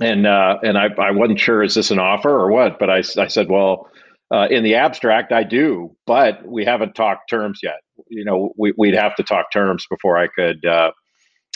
[0.00, 2.78] And uh, and I, I wasn't sure, is this an offer or what?
[2.78, 3.90] But I, I said, well,
[4.32, 7.80] uh, in the abstract, I do, but we haven't talked terms yet.
[8.08, 10.92] You know, we, would have to talk terms before I could uh,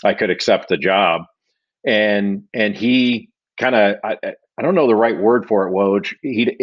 [0.04, 1.22] I could accept the job.
[1.86, 4.18] And and he kind of I,
[4.58, 6.14] I don't know the right word for it, Woj.
[6.22, 6.54] He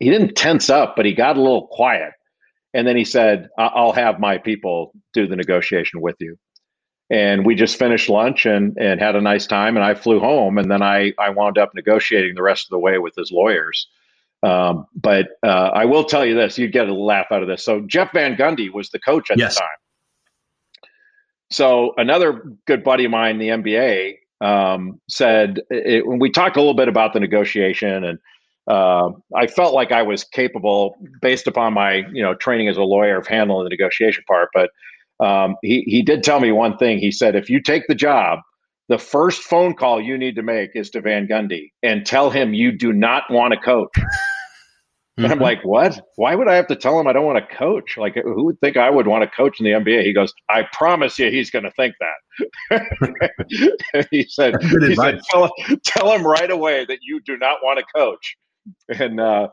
[0.00, 2.12] he didn't tense up, but he got a little quiet.
[2.74, 6.36] And then he said, "I'll have my people do the negotiation with you."
[7.08, 9.76] And we just finished lunch and and had a nice time.
[9.76, 12.78] And I flew home, and then I I wound up negotiating the rest of the
[12.80, 13.86] way with his lawyers.
[14.42, 17.64] Um, but uh, I will tell you this: you'd get a laugh out of this.
[17.64, 19.54] So Jeff Van Gundy was the coach at yes.
[19.54, 19.68] the time.
[21.50, 26.56] So another good buddy of mine in the NBA um, said it, when we talked
[26.56, 28.18] a little bit about the negotiation, and
[28.66, 32.82] uh, I felt like I was capable, based upon my you know training as a
[32.82, 34.48] lawyer, of handling the negotiation part.
[34.54, 34.70] But
[35.24, 36.98] um, he he did tell me one thing.
[36.98, 38.38] He said, if you take the job,
[38.88, 42.54] the first phone call you need to make is to Van Gundy and tell him
[42.54, 43.92] you do not want to coach.
[45.20, 45.24] Mm-hmm.
[45.24, 45.44] And I'm mm-hmm.
[45.44, 46.00] like, what?
[46.16, 47.98] Why would I have to tell him I don't want to coach?
[47.98, 50.02] Like, who would think I would want to coach in the NBA?
[50.02, 52.16] He goes, I promise you, he's going to think that.
[54.10, 55.52] he said, he said tell,
[55.84, 58.36] tell, him right away that you do not want to coach.
[58.88, 59.48] And uh,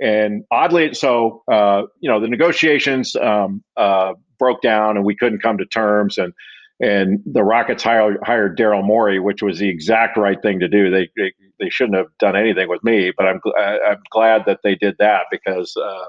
[0.00, 5.40] and oddly, so uh, you know, the negotiations um, uh, broke down, and we couldn't
[5.40, 6.16] come to terms.
[6.18, 6.32] And
[6.80, 10.90] and the Rockets hired, hired Daryl Morey, which was the exact right thing to do.
[10.90, 14.74] They, they, they shouldn't have done anything with me, but I'm I'm glad that they
[14.76, 16.04] did that because uh,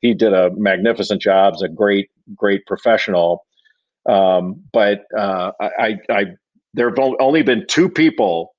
[0.00, 1.54] he did a magnificent job.
[1.54, 3.44] He's a great great professional.
[4.08, 6.24] Um, but uh, I, I
[6.74, 8.54] there have only been two people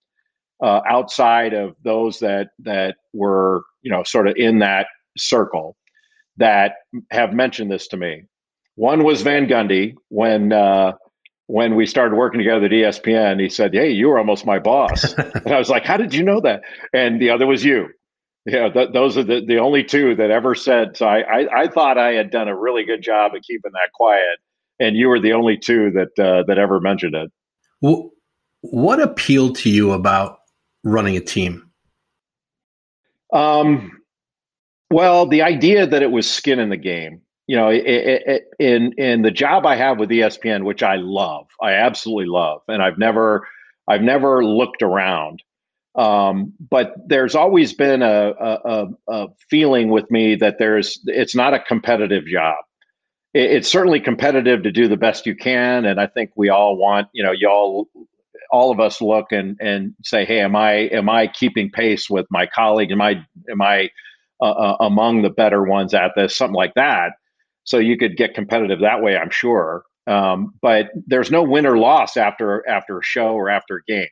[0.63, 4.87] uh, outside of those that that were you know sort of in that
[5.17, 5.75] circle
[6.37, 6.73] that
[7.11, 8.23] have mentioned this to me.
[8.75, 10.93] One was Van Gundy when uh,
[11.47, 15.13] when we started working together at ESPN, he said, "Hey, you were almost my boss,"
[15.17, 16.61] and I was like, "How did you know that?"
[16.93, 17.89] And the other was you.
[18.45, 20.97] Yeah, th- those are the, the only two that ever said.
[20.97, 23.89] So I, I, I thought I had done a really good job of keeping that
[23.93, 24.37] quiet,
[24.79, 27.31] and you were the only two that uh, that ever mentioned it.
[27.81, 28.11] Well,
[28.61, 30.39] what appealed to you about
[30.83, 31.69] running a team?
[33.33, 33.91] Um,
[34.91, 38.93] well, the idea that it was skin in the game you know, it, it, in
[38.93, 42.97] in the job I have with ESPN, which I love, I absolutely love, and I've
[42.97, 43.47] never
[43.87, 45.43] I've never looked around.
[45.95, 51.53] Um, but there's always been a, a, a, feeling with me that there's it's not
[51.53, 52.57] a competitive job.
[53.33, 56.75] It, it's certainly competitive to do the best you can, and I think we all
[56.77, 57.87] want you know y'all
[58.51, 62.25] all of us look and and say, hey, am I am I keeping pace with
[62.31, 62.91] my colleague?
[62.91, 63.91] Am I am I
[64.41, 66.35] uh, uh among the better ones at this?
[66.35, 67.11] Something like that.
[67.65, 69.83] So you could get competitive that way, I'm sure.
[70.07, 74.07] Um, but there's no win or loss after after a show or after a game.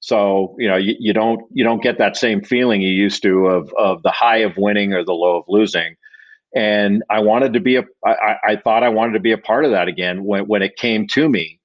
[0.00, 3.46] So you know you, you don't you don't get that same feeling you used to
[3.46, 5.96] of of the high of winning or the low of losing.
[6.54, 9.64] And I wanted to be a I, I thought I wanted to be a part
[9.64, 11.60] of that again when when it came to me.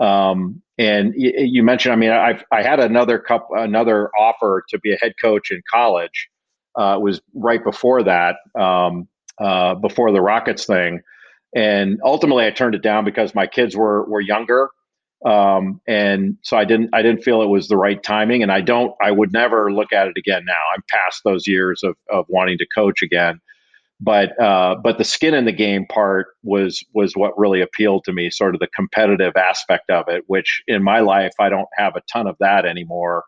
[0.00, 4.78] Um, and you, you mentioned, I mean, I I had another cup another offer to
[4.80, 6.28] be a head coach in college.
[6.76, 8.36] Uh, was right before that.
[8.58, 9.06] Um,
[9.40, 11.00] uh, before the Rockets thing,
[11.54, 14.68] and ultimately I turned it down because my kids were were younger,
[15.24, 18.60] um, and so I didn't I didn't feel it was the right timing, and I
[18.60, 20.54] don't I would never look at it again now.
[20.74, 23.40] I'm past those years of of wanting to coach again,
[24.00, 28.12] but uh, but the skin in the game part was was what really appealed to
[28.12, 31.96] me, sort of the competitive aspect of it, which in my life I don't have
[31.96, 33.24] a ton of that anymore.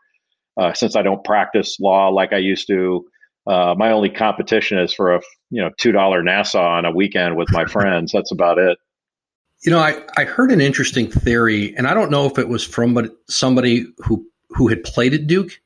[0.59, 3.05] Uh, since I don't practice law like I used to,
[3.47, 5.21] uh, my only competition is for a
[5.51, 8.13] you know two dollar Nassau on a weekend with my friends.
[8.13, 8.79] That's about it.
[9.63, 12.65] You know, I, I heard an interesting theory, and I don't know if it was
[12.65, 15.61] from somebody who who had played at Duke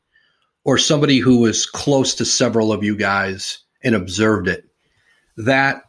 [0.65, 4.65] or somebody who was close to several of you guys and observed it.
[5.37, 5.85] That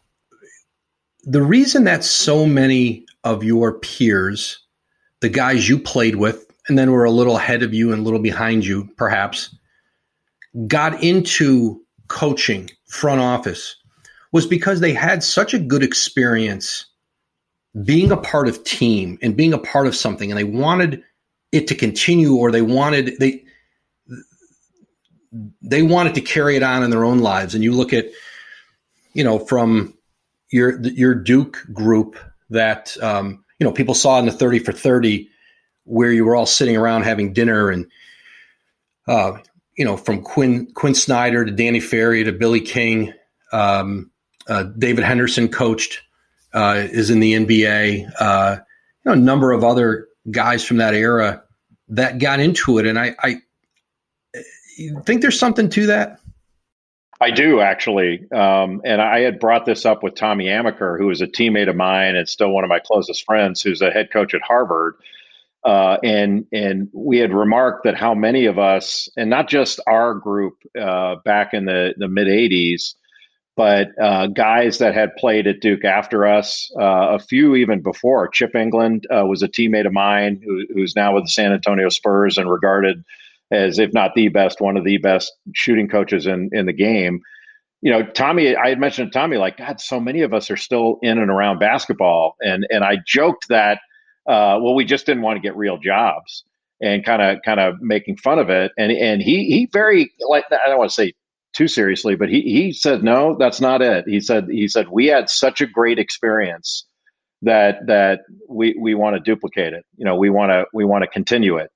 [1.24, 4.60] the reason that so many of your peers,
[5.20, 8.04] the guys you played with, and then were a little ahead of you and a
[8.04, 9.54] little behind you, perhaps,
[10.68, 13.78] got into coaching front office
[14.32, 16.86] was because they had such a good experience
[17.84, 21.04] being a part of team and being a part of something and they wanted
[21.52, 23.43] it to continue or they wanted they
[25.62, 27.56] they wanted to carry it on in their own lives.
[27.56, 28.06] And you look at
[29.14, 29.93] you know from
[30.49, 32.18] your your duke group
[32.49, 35.30] that um, you know people saw in the 30 for 30
[35.84, 37.88] where you were all sitting around having dinner and
[39.08, 39.34] uh,
[39.78, 43.13] you know, from Quinn Quin Snyder to Danny Ferry to Billy King,
[43.51, 44.11] um,
[44.47, 46.01] uh, David Henderson coached,
[46.53, 48.11] uh, is in the NBA.
[48.19, 48.57] Uh,
[49.03, 51.43] you know, a number of other guys from that era
[51.89, 53.41] that got into it, and I, I
[55.03, 56.19] think there's something to that.
[57.22, 61.22] I do actually, um, and I had brought this up with Tommy Amaker, who is
[61.22, 64.34] a teammate of mine and still one of my closest friends, who's a head coach
[64.34, 64.95] at Harvard.
[65.64, 70.16] Uh, and and we had remarked that how many of us, and not just our
[70.16, 72.95] group uh, back in the, the mid '80s,
[73.55, 78.28] but uh, guys that had played at Duke after us, uh, a few even before.
[78.30, 81.89] Chip Engelland uh, was a teammate of mine who, who's now with the San Antonio
[81.89, 83.03] Spurs and regarded
[83.51, 87.20] as, if not the best, one of the best shooting coaches in in the game.
[87.84, 90.57] You know, Tommy, I had mentioned to Tommy, like, God, so many of us are
[90.57, 93.80] still in and around basketball, and and I joked that
[94.28, 96.43] uh, well, we just didn't want to get real jobs
[96.82, 98.72] and kind of kind of making fun of it.
[98.78, 101.13] And and he he very like I don't want to say
[101.53, 104.05] too seriously, but he he said no, that's not it.
[104.07, 106.86] He said he said we had such a great experience
[107.41, 109.86] that that we we want to duplicate it.
[109.97, 111.72] You know, we want to we want to continue it.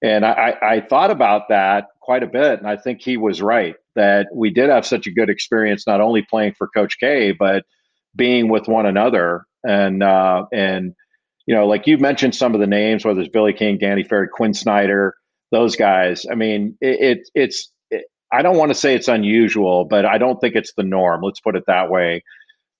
[0.00, 3.74] And I, I thought about that quite a bit, and I think he was right
[3.96, 7.64] that we did have such a good experience, not only playing for Coach K, but
[8.14, 9.44] being with one another.
[9.64, 10.94] And uh, and
[11.48, 14.28] you know, like you mentioned some of the names, whether it's Billy King, Danny Ferry,
[14.30, 15.14] Quin Snyder,
[15.50, 16.26] those guys.
[16.30, 20.18] I mean, it, it it's it, I don't want to say it's unusual, but I
[20.18, 21.22] don't think it's the norm.
[21.22, 22.22] Let's put it that way.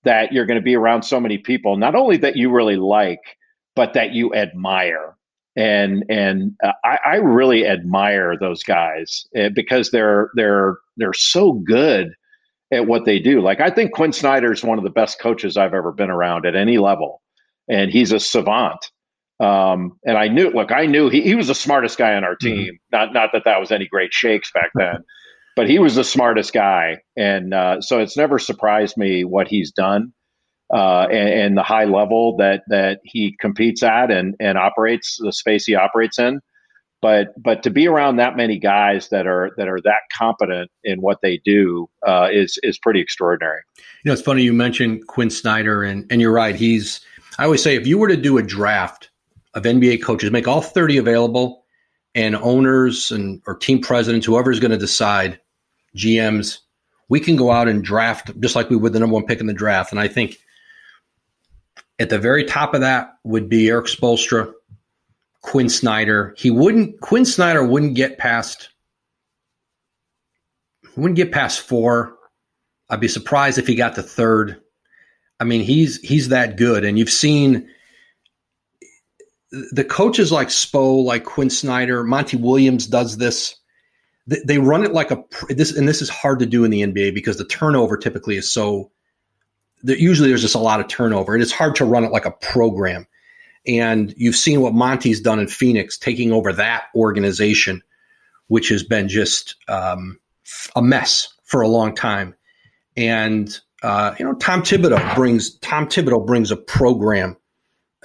[0.03, 3.21] That you're going to be around so many people, not only that you really like,
[3.75, 5.15] but that you admire
[5.55, 11.53] and and uh, I, I, really admire those guys uh, because they're they're they're so
[11.53, 12.13] good
[12.71, 13.41] at what they do.
[13.41, 16.45] Like I think Quin Snyder is one of the best coaches I've ever been around
[16.45, 17.23] at any level,
[17.69, 18.91] and he's a savant.
[19.39, 22.33] Um, and I knew, look, I knew he, he was the smartest guy on our
[22.33, 22.47] mm-hmm.
[22.47, 22.73] team.
[22.73, 22.97] Mm-hmm.
[22.97, 25.03] Not not that that was any great shakes back then,
[25.55, 29.71] but he was the smartest guy, and uh, so it's never surprised me what he's
[29.71, 30.13] done
[30.73, 35.31] uh, and, and, the high level that that he competes at and and operates the
[35.31, 36.41] space he operates in.
[37.01, 40.99] But but to be around that many guys that are that are that competent in
[40.99, 43.61] what they do uh, is is pretty extraordinary.
[44.03, 46.55] You know, it's funny you mentioned Quin Snyder, and and you're right.
[46.55, 46.99] He's
[47.39, 49.11] I always say if you were to do a draft
[49.53, 51.63] of NBA coaches, make all 30 available,
[52.13, 55.39] and owners and or team presidents, whoever's going to decide,
[55.95, 56.57] GMs,
[57.07, 59.47] we can go out and draft just like we would the number one pick in
[59.47, 59.91] the draft.
[59.91, 60.37] And I think
[61.97, 64.51] at the very top of that would be Erik Spoelstra,
[65.41, 66.35] Quin Snyder.
[66.37, 68.69] He wouldn't Quin Snyder wouldn't get past
[70.97, 72.17] wouldn't get past four.
[72.89, 74.61] I'd be surprised if he got to third.
[75.39, 77.69] I mean, he's he's that good, and you've seen
[79.51, 83.55] the coaches like Spo, like Quin Snyder, Monty Williams does this.
[84.27, 87.15] They run it like a this, and this is hard to do in the NBA
[87.15, 88.91] because the turnover typically is so
[89.83, 92.31] usually there's just a lot of turnover and it's hard to run it like a
[92.31, 93.07] program.
[93.67, 97.81] And you've seen what Monty's done in Phoenix, taking over that organization,
[98.47, 100.19] which has been just um,
[100.75, 102.35] a mess for a long time.
[102.95, 107.37] And uh, you know, Tom Thibodeau brings Tom Thibodeau brings a program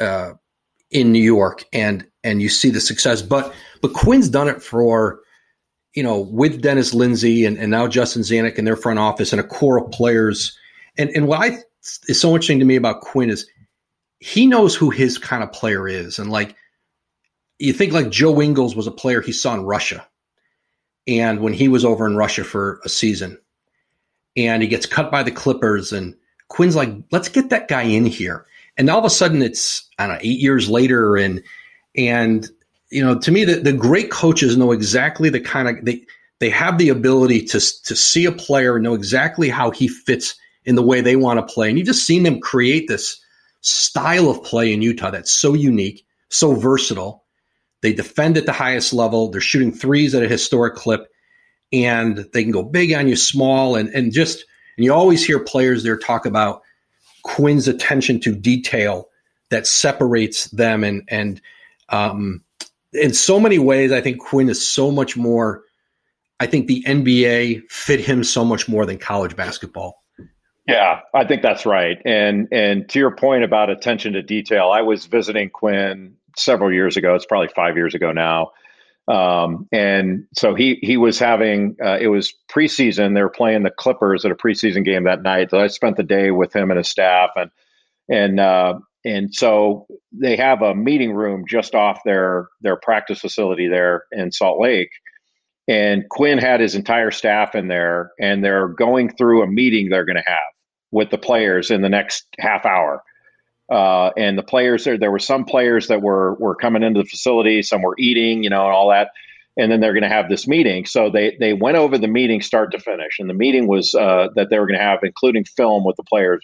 [0.00, 0.32] uh,
[0.90, 3.22] in New York, and and you see the success.
[3.22, 3.52] But
[3.82, 5.20] but Quin's done it for
[5.94, 9.40] you know with Dennis Lindsey and, and now Justin Zanik in their front office and
[9.40, 10.56] a core of players
[10.96, 11.58] and and what I
[12.08, 13.46] is so interesting to me about Quin is
[14.20, 16.56] he knows who his kind of player is, and like
[17.58, 20.06] you think like Joe Ingles was a player he saw in Russia,
[21.06, 23.38] and when he was over in Russia for a season,
[24.37, 26.14] and he gets cut by the Clippers, and
[26.49, 30.07] Quin's like, let's get that guy in here, and all of a sudden it's I
[30.07, 31.43] don't know eight years later, and
[31.97, 32.49] and
[32.91, 36.05] you know to me the, the great coaches know exactly the kind of they
[36.41, 40.35] they have the ability to to see a player and know exactly how he fits
[40.64, 41.68] in the way they want to play.
[41.68, 43.20] And you've just seen them create this
[43.61, 47.24] style of play in Utah that's so unique, so versatile.
[47.82, 49.30] They defend at the highest level.
[49.30, 51.11] They're shooting threes at a historic clip,
[51.74, 54.44] and they can go big on you, small, and and just
[54.76, 56.62] and you always hear players there talk about
[57.22, 59.08] Quin's attention to detail
[59.50, 61.40] that separates them, and and
[61.88, 62.42] um,
[62.92, 65.62] in so many ways, I think Quin is so much more.
[66.40, 70.02] I think the NBA fit him so much more than college basketball.
[70.66, 71.98] Yeah, I think that's right.
[72.04, 76.96] And and to your point about attention to detail, I was visiting Quin several years
[76.96, 77.14] ago.
[77.14, 78.52] It's probably five years ago now.
[79.07, 83.14] Um, and so he he was having uh, it was preseason.
[83.14, 85.50] They were playing the Clippers at a preseason game that night.
[85.50, 87.50] So I spent the day with him and his staff, and
[88.09, 93.68] and uh, and so they have a meeting room just off their their practice facility
[93.68, 94.90] there in Salt Lake.
[95.66, 100.05] And Quin had his entire staff in there, and they're going through a meeting they're
[100.05, 100.38] going to have
[100.90, 103.02] with the players in the next half hour.
[103.74, 107.08] Uh, and the players there, there were some players that were were coming into the
[107.08, 109.08] facility, some were eating, you know, and all that.
[109.56, 110.86] And then they're going to have this meeting.
[110.86, 114.28] So they they went over the meeting start to finish, and the meeting was uh,
[114.36, 116.40] that they were going to have, including film with the players.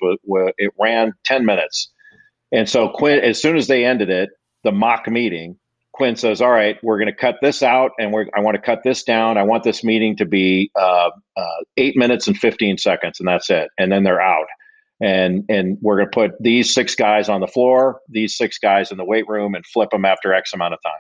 [0.59, 1.93] it ran ten minutes,
[2.51, 4.31] and so Quin, as soon as they ended it,
[4.65, 5.57] the mock meeting,
[5.93, 8.63] Quin says, "All right, we're going to cut this out, and we're, I want to
[8.63, 9.39] cut this down.
[9.39, 13.51] I want this meeting to be uh, uh, eight minutes and fifteen seconds, and that's
[13.51, 13.71] it.
[13.79, 14.47] And then they're out.
[15.01, 18.91] And and we're going to put these six guys on the floor, these six guys
[18.91, 20.93] in the weight room, and flip them after X amount of time.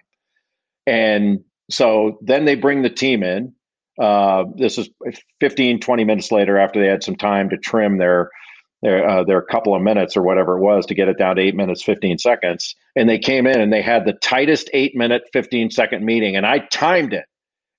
[0.87, 1.41] And
[1.71, 3.55] so then they bring the team in.
[4.01, 4.89] Uh, this is
[5.41, 8.31] 15, 20 minutes later after they had some time to trim their
[8.83, 11.43] their uh, their couple of minutes or whatever it was to get it down to
[11.43, 12.75] eight minutes fifteen seconds.
[12.97, 16.47] And they came in and they had the tightest eight minute fifteen second meeting, and
[16.47, 17.27] I timed it,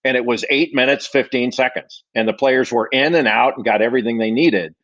[0.04, 3.66] and it was eight minutes fifteen seconds, and the players were in and out and
[3.66, 4.76] got everything they needed.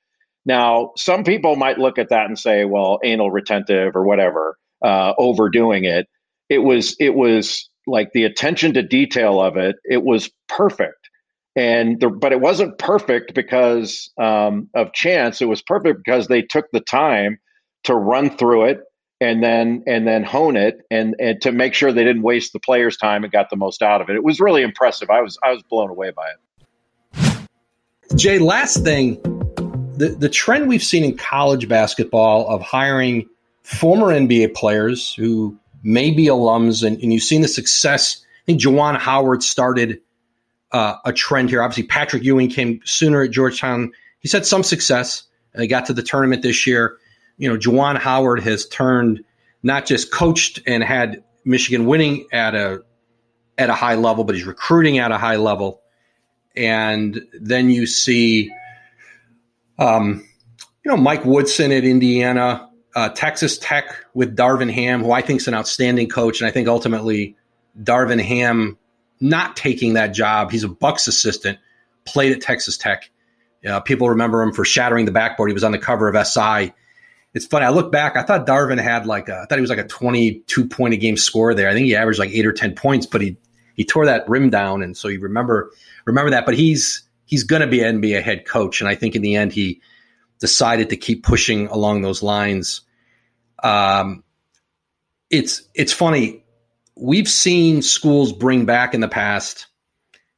[0.48, 5.14] Now, some people might look at that and say, "Well, anal retentive or whatever, uh,
[5.20, 6.08] overdoing it."
[6.50, 11.10] It was it was like the attention to detail of it, it was perfect.
[11.56, 15.42] And the, but it wasn't perfect because um, of chance.
[15.42, 17.40] It was perfect because they took the time
[17.86, 18.82] to run through it
[19.20, 22.60] and then and then hone it and and to make sure they didn't waste the
[22.60, 24.16] players' time and got the most out of it.
[24.16, 25.10] It was really impressive.
[25.10, 27.48] I was I was blown away by it.
[28.16, 29.20] Jay, last thing,
[29.98, 33.28] the the trend we've seen in college basketball of hiring
[33.64, 38.24] former NBA players who may be alums, and, and you've seen the success.
[38.44, 40.00] I think Juwan Howard started
[40.72, 41.62] uh, a trend here.
[41.62, 43.92] Obviously, Patrick Ewing came sooner at Georgetown.
[44.20, 45.24] He's had some success.
[45.54, 46.98] They got to the tournament this year
[47.38, 49.24] you know, Juwan Howard has turned
[49.64, 52.84] not just coached and had Michigan winning at a
[53.58, 55.82] at a high level, but he's recruiting at a high level.
[56.56, 58.52] And then you see,
[59.80, 60.26] um,
[60.84, 65.42] you know, Mike Woodson at Indiana, uh, Texas Tech with Darvin Ham, who I think
[65.42, 67.36] is an outstanding coach, and I think ultimately
[67.82, 68.78] Darvin Ham
[69.20, 70.52] not taking that job.
[70.52, 71.60] He's a Bucks assistant,
[72.06, 73.10] played at Texas Tech.
[73.68, 75.50] Uh, people remember him for shattering the backboard.
[75.50, 76.74] He was on the cover of SI
[77.38, 77.66] it's funny.
[77.66, 78.18] I look back.
[78.18, 80.98] I thought Darvin had like a, I thought he was like a 22 point a
[80.98, 81.70] game score there.
[81.70, 83.38] I think he averaged like eight or 10 points, but he,
[83.76, 84.82] he tore that rim down.
[84.82, 85.72] And so you remember,
[86.06, 88.82] remember that, but he's, he's going to be an NBA head coach.
[88.82, 89.82] And I think in the end, he
[90.40, 92.82] decided to keep pushing along those lines.
[93.62, 94.24] Um,
[95.30, 96.44] it's, it's funny.
[96.96, 99.68] We've seen schools bring back in the past,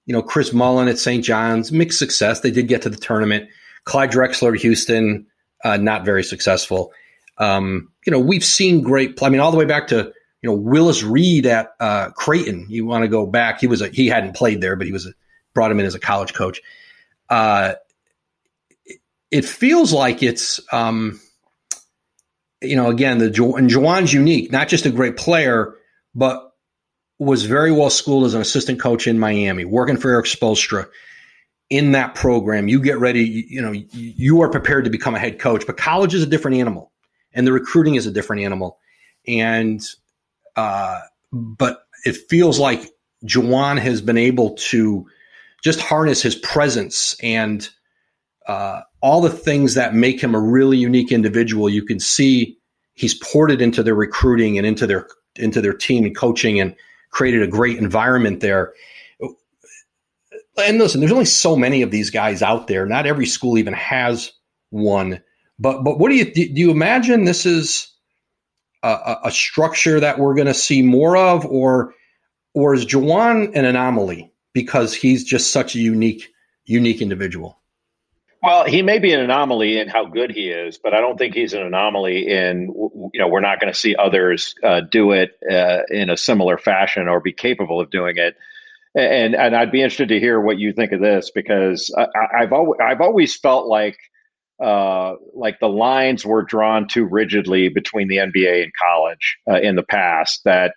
[0.05, 1.23] you know, Chris Mullin at St.
[1.23, 2.41] John's, mixed success.
[2.41, 3.49] They did get to the tournament.
[3.85, 5.25] Clyde Drexler at Houston,
[5.63, 6.91] uh, not very successful.
[7.37, 9.21] Um, you know, we've seen great.
[9.21, 10.11] I mean, all the way back to
[10.41, 12.65] you know Willis Reed at uh, Creighton.
[12.69, 13.61] You want to go back?
[13.61, 15.11] He was a, he hadn't played there, but he was a,
[15.53, 16.61] brought him in as a college coach.
[17.29, 17.73] Uh,
[19.31, 21.19] it feels like it's um,
[22.61, 25.75] you know again the and Juwan's unique, not just a great player,
[26.15, 26.51] but
[27.19, 30.87] was very well schooled as an assistant coach in Miami, working for Erik Spoelstra
[31.69, 35.19] in that program, you get ready, you, you, know, you are prepared to become a
[35.19, 36.91] head coach, but college is a different animal
[37.33, 38.79] and the recruiting is a different animal.
[39.27, 39.81] And,
[40.55, 40.99] uh,
[41.31, 42.89] but it feels like
[43.23, 45.05] Juwan has been able to
[45.63, 47.69] just harness his presence and,
[48.47, 51.69] uh, all the things that make him a really unique individual.
[51.69, 52.57] You can see
[52.93, 56.75] he's ported into their recruiting and into their, into their team and coaching and
[57.11, 58.73] created a great environment there
[60.59, 62.85] and listen, there's only so many of these guys out there.
[62.85, 64.31] Not every school even has
[64.69, 65.21] one.
[65.57, 66.41] But but what do you do?
[66.41, 67.91] You imagine this is
[68.83, 71.93] a, a structure that we're going to see more of, or
[72.53, 76.29] or is Juwan an anomaly because he's just such a unique
[76.65, 77.57] unique individual?
[78.41, 81.35] Well, he may be an anomaly in how good he is, but I don't think
[81.35, 82.73] he's an anomaly in
[83.13, 86.57] you know we're not going to see others uh, do it uh, in a similar
[86.57, 88.35] fashion or be capable of doing it
[88.95, 92.53] and and I'd be interested to hear what you think of this because I, have
[92.53, 93.97] always I've always felt like
[94.63, 99.75] uh, like the lines were drawn too rigidly between the NBA and college uh, in
[99.75, 100.41] the past.
[100.45, 100.73] That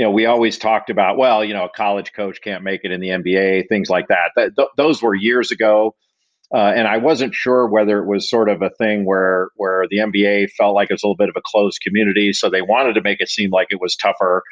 [0.00, 2.90] you know we always talked about well you know a college coach can't make it
[2.90, 4.30] in the NBA things like that.
[4.34, 5.94] that th- those were years ago.
[6.52, 9.98] Uh, and I wasn't sure whether it was sort of a thing where where the
[9.98, 12.94] NBA felt like it was a little bit of a closed community, so they wanted
[12.94, 14.42] to make it seem like it was tougher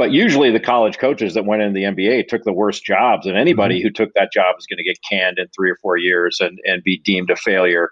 [0.00, 3.36] but usually, the college coaches that went into the NBA took the worst jobs, and
[3.36, 3.88] anybody mm-hmm.
[3.88, 6.58] who took that job is going to get canned in three or four years and,
[6.64, 7.90] and be deemed a failure.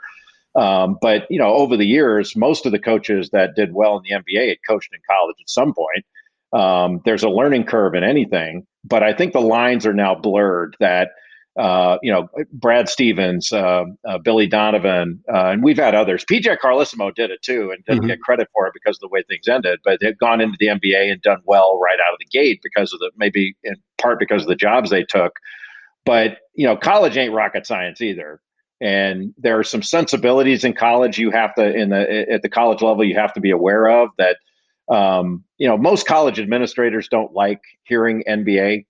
[0.54, 4.04] Um, but you know, over the years, most of the coaches that did well in
[4.04, 6.06] the NBA had coached in college at some point.
[6.53, 10.76] Um, there's a learning curve in anything, but I think the lines are now blurred.
[10.80, 11.11] That
[11.59, 16.24] uh, you know, Brad Stevens, uh, uh, Billy Donovan, uh, and we've had others.
[16.24, 18.11] PJ Carlesimo did it too and didn't mm-hmm.
[18.11, 20.68] get credit for it because of the way things ended, but they've gone into the
[20.68, 24.20] NBA and done well right out of the gate because of the maybe in part
[24.20, 25.32] because of the jobs they took.
[26.07, 28.40] But you know, college ain't rocket science either.
[28.80, 32.82] And there are some sensibilities in college you have to in the at the college
[32.82, 34.36] level you have to be aware of that
[34.91, 38.84] um, you know most college administrators don't like hearing NBA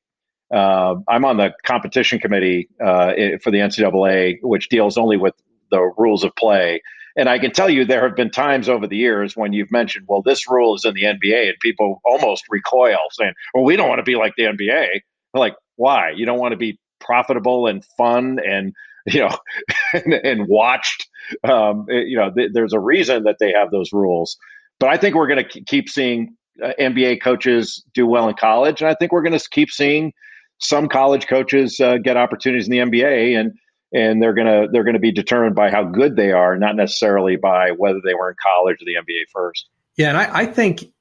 [0.53, 5.35] uh, I'm on the competition committee uh, for the NCAA, which deals only with
[5.71, 6.83] the rules of play.
[7.17, 10.07] And I can tell you there have been times over the years when you've mentioned,
[10.09, 13.89] well, this rule is in the NBA, and people almost recoil, saying, well, we don't
[13.89, 14.59] want to be like the NBA.
[14.69, 15.01] They're
[15.35, 16.11] like, why?
[16.11, 18.73] You don't want to be profitable and fun and
[19.07, 19.39] you know
[19.93, 21.09] and, and watched
[21.45, 24.37] um, you know th- there's a reason that they have those rules
[24.79, 28.81] but i think we're going to keep seeing uh, nba coaches do well in college
[28.81, 30.13] and i think we're going to keep seeing
[30.59, 33.53] some college coaches uh, get opportunities in the NBA, and
[33.93, 37.71] and they're gonna they're gonna be determined by how good they are, not necessarily by
[37.71, 39.69] whether they were in college or the NBA first.
[39.97, 40.93] Yeah, and I, I think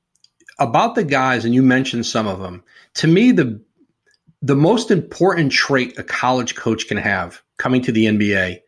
[0.59, 2.63] about the guys, and you mentioned some of them.
[2.95, 3.59] To me, the
[4.41, 8.61] the most important trait a college coach can have coming to the NBA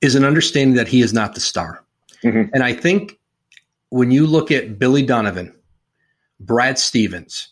[0.00, 1.84] is an understanding that he is not the star.
[2.24, 2.52] Mm-hmm.
[2.52, 3.18] And I think
[3.94, 5.54] when you look at Billy Donovan,
[6.40, 7.50] Brad Stevens,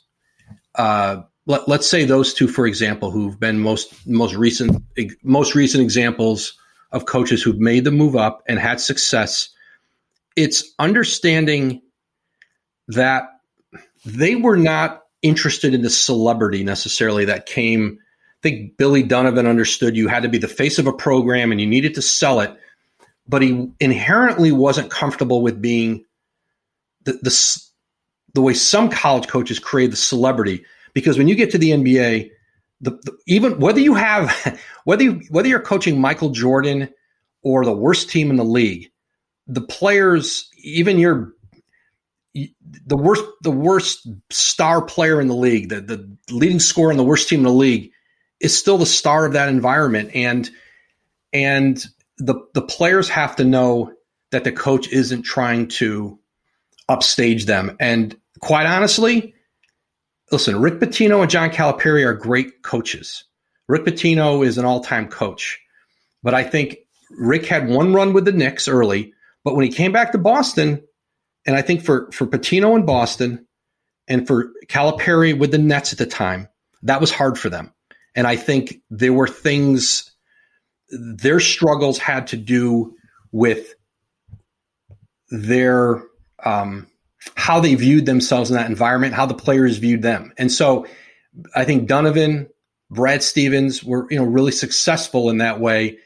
[0.75, 4.83] uh, let, us say those two, for example, who've been most most recent
[5.23, 6.59] most recent examples
[6.91, 9.51] of coaches who've made the move up and had success.
[10.35, 11.81] It's understanding
[12.89, 13.23] that
[14.05, 18.01] they were not interested in the celebrity necessarily that came.
[18.25, 21.61] I think Billy Donovan understood you had to be the face of a program and
[21.61, 22.53] you needed to sell it,
[23.29, 26.05] but he inherently wasn't comfortable with being
[27.05, 27.63] the the,
[28.35, 30.65] the way some college coaches create the celebrity.
[30.95, 32.31] Because when you get to the NBA,
[32.81, 36.89] the, the, even whether you have whether you, whether you're coaching Michael Jordan
[37.43, 38.91] or the worst team in the league,
[39.47, 41.33] the players, even your
[42.35, 47.05] the worst the worst star player in the league, the the leading scorer in the
[47.05, 47.91] worst team in the league,
[48.41, 50.51] is still the star of that environment, and
[51.33, 51.85] and
[52.19, 53.93] the the players have to know
[54.31, 56.19] that the coach isn't trying to
[56.89, 57.77] upstage them.
[57.81, 59.35] And quite honestly,
[60.31, 63.25] listen, Rick Pitino and John Calipari are great coaches.
[63.69, 65.61] Rick Pitino is an all time coach,
[66.23, 66.79] but I think
[67.11, 69.13] Rick had one run with the Knicks early,
[69.45, 70.83] but when he came back to Boston,
[71.47, 73.47] and I think for for Pitino in Boston
[74.09, 76.49] and for Calipari with the Nets at the time,
[76.83, 77.73] that was hard for them.
[78.15, 80.11] And I think there were things
[80.91, 82.95] their struggles had to do
[83.33, 83.75] with
[85.31, 86.03] their
[86.45, 86.87] um,
[87.37, 90.33] how they viewed themselves in that environment, how the players viewed them.
[90.39, 90.87] And so
[91.55, 92.49] I think Donovan,
[92.91, 95.99] Brad Stevens were you know really successful in that way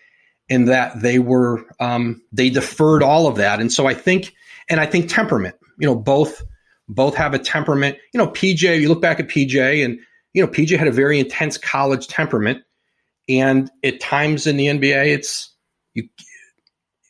[0.49, 3.61] in that they were um, they deferred all of that.
[3.61, 4.35] And so I think
[4.69, 6.43] and I think temperament, you know, both
[6.89, 7.99] both have a temperament.
[8.13, 9.99] You know, PJ, you look back at PJ and
[10.33, 12.63] you know, PJ had a very intense college temperament.
[13.29, 15.53] And at times in the NBA, it's
[15.95, 16.09] you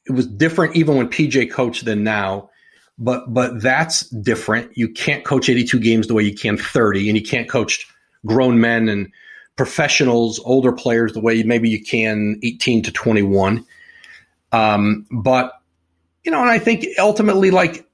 [0.06, 2.50] it was different even when PJ coached than now.
[2.98, 4.76] But but that's different.
[4.76, 7.86] You can't coach 82 games the way you can 30, and you can't coach
[8.24, 9.12] grown men and
[9.56, 13.64] professionals, older players the way maybe you can 18 to 21.
[14.52, 15.52] Um, but
[16.24, 17.86] you know, and I think ultimately, like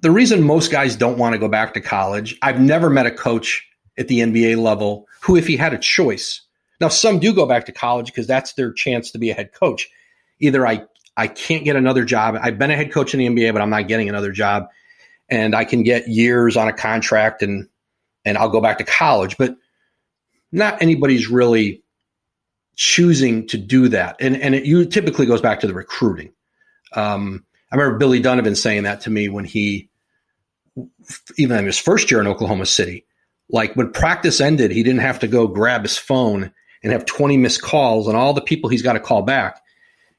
[0.00, 3.10] the reason most guys don't want to go back to college, I've never met a
[3.10, 6.42] coach at the NBA level who, if he had a choice,
[6.80, 9.52] now some do go back to college because that's their chance to be a head
[9.52, 9.88] coach.
[10.40, 10.84] Either I
[11.18, 12.38] I can't get another job.
[12.40, 14.68] I've been a head coach in the NBA, but I'm not getting another job,
[15.28, 17.68] and I can get years on a contract and
[18.24, 19.36] and I'll go back to college.
[19.36, 19.56] But
[20.52, 21.82] not anybody's really
[22.76, 26.32] choosing to do that, and and it you typically goes back to the recruiting.
[26.92, 29.90] Um, I remember Billy Donovan saying that to me when he,
[31.36, 33.04] even in his first year in Oklahoma City,
[33.50, 36.52] like when practice ended, he didn't have to go grab his phone
[36.82, 39.60] and have 20 missed calls and all the people he's got to call back.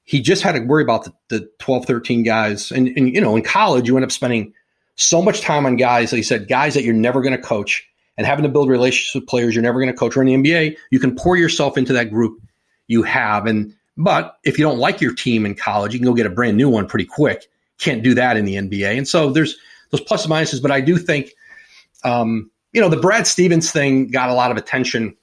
[0.10, 2.72] He just had to worry about the, the 12, 13 guys.
[2.72, 4.51] And, and, you know, in college, you end up spending
[4.95, 7.88] so much time on guys, like he said, guys that you're never going to coach
[8.18, 10.18] and having to build relationships with players you're never going to coach.
[10.18, 12.41] Or in the NBA, you can pour yourself into that group
[12.88, 13.45] you have.
[13.45, 16.32] And but if you don't like your team in college, you can go get a
[16.32, 17.45] brand new one pretty quick.
[17.78, 18.97] Can't do that in the NBA.
[18.97, 19.57] And so there's
[19.91, 20.60] those plus and minuses.
[20.60, 21.34] But I do think,
[22.03, 25.16] um, you know, the Brad Stevens thing got a lot of attention.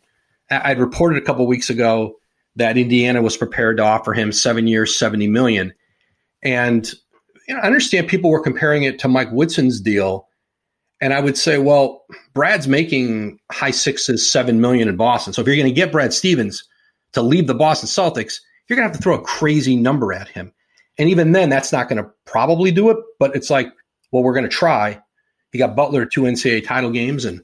[0.49, 2.20] I'd reported a couple weeks ago
[2.57, 5.73] that Indiana was prepared to offer him seven years, 70 million.
[6.43, 6.91] And
[7.47, 10.29] you know, I understand people were comparing it to Mike Woodson's deal.
[11.01, 15.33] And I would say, well, Brad's making high sixes, seven million in Boston.
[15.33, 16.67] So if you're going to get Brad Stevens
[17.13, 20.29] to leave the Boston Celtics, you're going to have to throw a crazy number at
[20.29, 20.53] him.
[20.99, 22.97] And even then, that's not going to probably do it.
[23.19, 23.69] But it's like,
[24.11, 25.01] well, we're going to try.
[25.53, 27.43] He got Butler two NCAA title games, and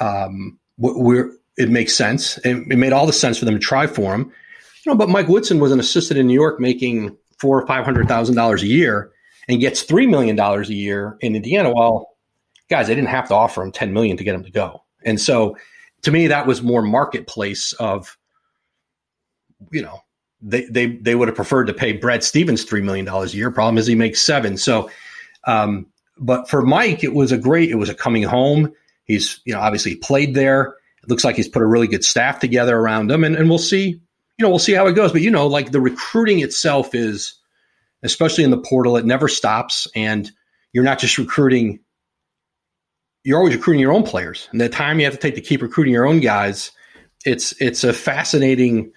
[0.00, 2.38] um, we're it makes sense.
[2.38, 4.32] It, it made all the sense for them to try for him.
[4.86, 7.84] You know, but Mike Woodson was an assistant in New York, making four or five
[7.84, 9.10] hundred thousand dollars a year,
[9.48, 11.72] and gets three million dollars a year in Indiana.
[11.74, 12.10] Well,
[12.70, 14.84] guys, they didn't have to offer him ten million to get him to go.
[15.04, 15.56] And so,
[16.02, 18.16] to me, that was more marketplace of,
[19.72, 20.00] you know,
[20.40, 23.50] they they they would have preferred to pay Brad Stevens three million dollars a year.
[23.50, 24.56] Problem is he makes seven.
[24.56, 24.90] So,
[25.46, 25.86] um,
[26.18, 27.70] but for Mike, it was a great.
[27.70, 28.72] It was a coming home.
[29.04, 30.76] He's you know obviously played there.
[31.08, 34.00] Looks like he's put a really good staff together around him, and and we'll see.
[34.38, 35.10] You know, we'll see how it goes.
[35.12, 37.34] But you know, like the recruiting itself is,
[38.02, 40.30] especially in the portal, it never stops, and
[40.72, 41.80] you're not just recruiting.
[43.24, 45.60] You're always recruiting your own players, and the time you have to take to keep
[45.62, 46.70] recruiting your own guys,
[47.24, 48.92] it's it's a fascinating.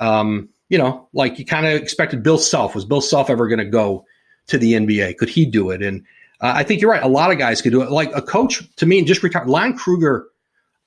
[0.00, 2.74] Um, you know, like you kind of expected Bill Self.
[2.74, 4.06] Was Bill Self ever going to go
[4.46, 5.16] to the NBA?
[5.18, 5.82] Could he do it?
[5.82, 6.04] And
[6.40, 7.02] Uh, I think you're right.
[7.02, 7.90] A lot of guys could do it.
[7.90, 9.48] Like a coach to me, just retired.
[9.48, 10.26] Lon Kruger.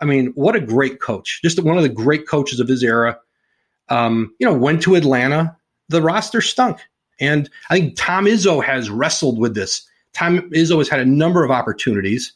[0.03, 1.39] I mean, what a great coach!
[1.41, 3.17] Just one of the great coaches of his era.
[3.87, 5.55] Um, you know, went to Atlanta.
[5.87, 6.79] The roster stunk,
[7.21, 9.87] and I think Tom Izzo has wrestled with this.
[10.11, 12.33] Tom Izzo has had a number of opportunities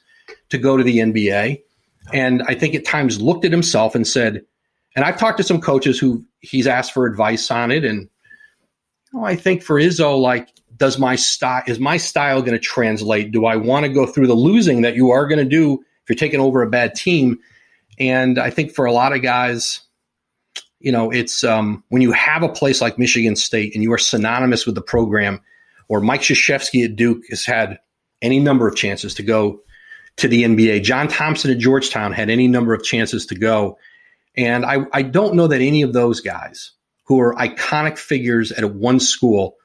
[0.48, 1.62] to go to the NBA,
[2.14, 4.46] and I think at times looked at himself and said,
[4.96, 8.10] and I've talked to some coaches who he's asked for advice on it, and
[9.12, 10.48] you know, I think for Izzo, like
[10.78, 13.32] does my style is my style going to translate?
[13.32, 16.10] Do I want to go through the losing that you are going to do if
[16.10, 17.40] you're taking over a bad team?
[18.00, 19.82] And I think for a lot of guys,
[20.80, 23.98] you know, it's um, when you have a place like Michigan State and you are
[23.98, 25.42] synonymous with the program,
[25.88, 27.80] or Mike Krzyzewski at Duke has had
[28.22, 29.62] any number of chances to go
[30.18, 30.84] to the NBA.
[30.84, 33.78] John Thompson at Georgetown had any number of chances to go.
[34.36, 36.72] And I, I don't know that any of those guys
[37.06, 39.58] who are iconic figures at one school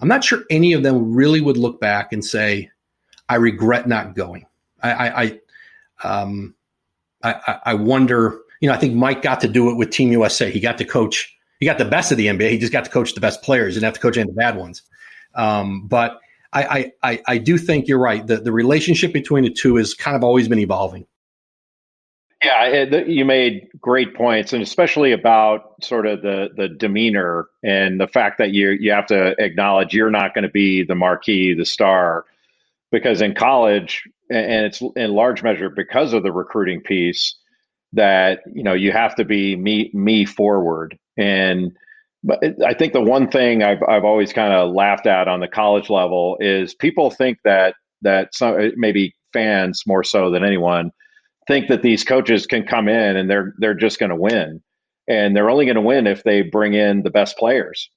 [0.00, 2.70] I'm not sure any of them really would look back and say,
[3.28, 4.46] "I regret not going."
[4.82, 5.40] I, I, I,
[6.02, 6.54] um,
[7.22, 8.40] I, I wonder.
[8.60, 10.50] You know, I think Mike got to do it with Team USA.
[10.50, 11.34] He got to coach.
[11.60, 12.50] He got the best of the NBA.
[12.50, 13.74] He just got to coach the best players.
[13.74, 14.82] He didn't have to coach any of the bad ones.
[15.34, 16.20] Um, but
[16.52, 18.26] I, I, I do think you're right.
[18.26, 21.06] The the relationship between the two has kind of always been evolving.
[22.42, 28.08] Yeah, you made great points, and especially about sort of the the demeanor and the
[28.08, 31.66] fact that you you have to acknowledge you're not going to be the marquee, the
[31.66, 32.24] star,
[32.90, 37.36] because in college, and it's in large measure because of the recruiting piece
[37.92, 41.72] that you know you have to be me me forward and
[42.22, 45.48] but I think the one thing I've I've always kind of laughed at on the
[45.48, 50.92] college level is people think that that some maybe fans more so than anyone
[51.50, 54.62] think that these coaches can come in and they're they're just going to win,
[55.08, 57.90] and they're only going to win if they bring in the best players.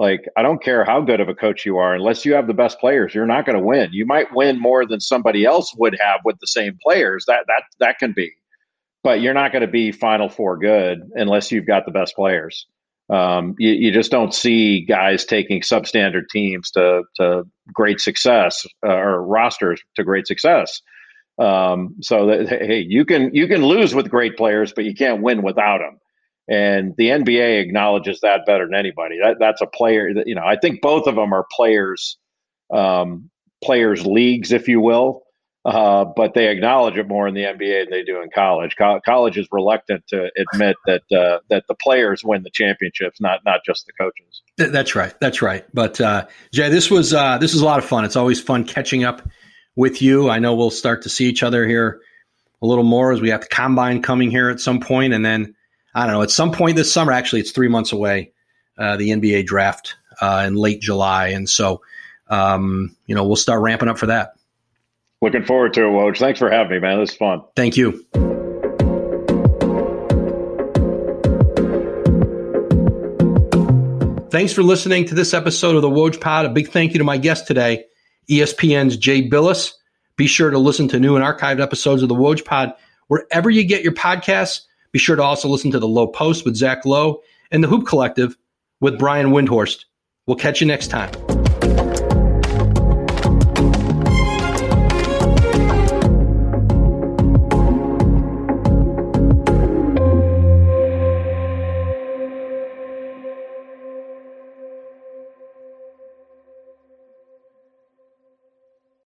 [0.00, 2.54] Like I don't care how good of a coach you are, unless you have the
[2.54, 3.90] best players, you're not going to win.
[3.92, 7.26] You might win more than somebody else would have with the same players.
[7.26, 8.32] That that that can be,
[9.04, 12.66] but you're not going to be Final Four good unless you've got the best players.
[13.10, 18.94] Um, you, you, just don't see guys taking substandard teams to to great success uh,
[18.94, 20.80] or rosters to great success.
[21.38, 25.20] Um, so that hey, you can you can lose with great players, but you can't
[25.20, 25.98] win without them.
[26.48, 29.18] And the NBA acknowledges that better than anybody.
[29.22, 30.44] That that's a player that you know.
[30.44, 32.18] I think both of them are players,
[32.72, 33.30] um,
[33.62, 35.22] players leagues, if you will.
[35.64, 38.76] Uh, but they acknowledge it more in the NBA than they do in college.
[38.78, 43.40] Co- college is reluctant to admit that uh, that the players win the championships, not
[43.44, 44.42] not just the coaches.
[44.56, 45.14] That's right.
[45.20, 45.66] That's right.
[45.74, 48.06] But uh, Jay, this was uh, this was a lot of fun.
[48.06, 49.28] It's always fun catching up
[49.76, 50.30] with you.
[50.30, 52.00] I know we'll start to see each other here
[52.62, 55.54] a little more as we have the combine coming here at some point, and then
[55.94, 57.12] I don't know at some point this summer.
[57.12, 58.32] Actually, it's three months away.
[58.78, 61.82] Uh, the NBA draft uh, in late July, and so
[62.28, 64.34] um, you know we'll start ramping up for that.
[65.20, 66.18] Looking forward to it, Woj.
[66.18, 67.00] Thanks for having me, man.
[67.00, 67.42] This is fun.
[67.54, 68.06] Thank you.
[74.30, 76.46] Thanks for listening to this episode of the Woj Pod.
[76.46, 77.84] A big thank you to my guest today,
[78.30, 79.72] ESPN's Jay Bilas.
[80.16, 82.72] Be sure to listen to new and archived episodes of the Woj Pod
[83.08, 84.60] wherever you get your podcasts.
[84.92, 87.20] Be sure to also listen to the Low Post with Zach Lowe
[87.50, 88.36] and the Hoop Collective
[88.80, 89.84] with Brian Windhorst.
[90.26, 91.10] We'll catch you next time.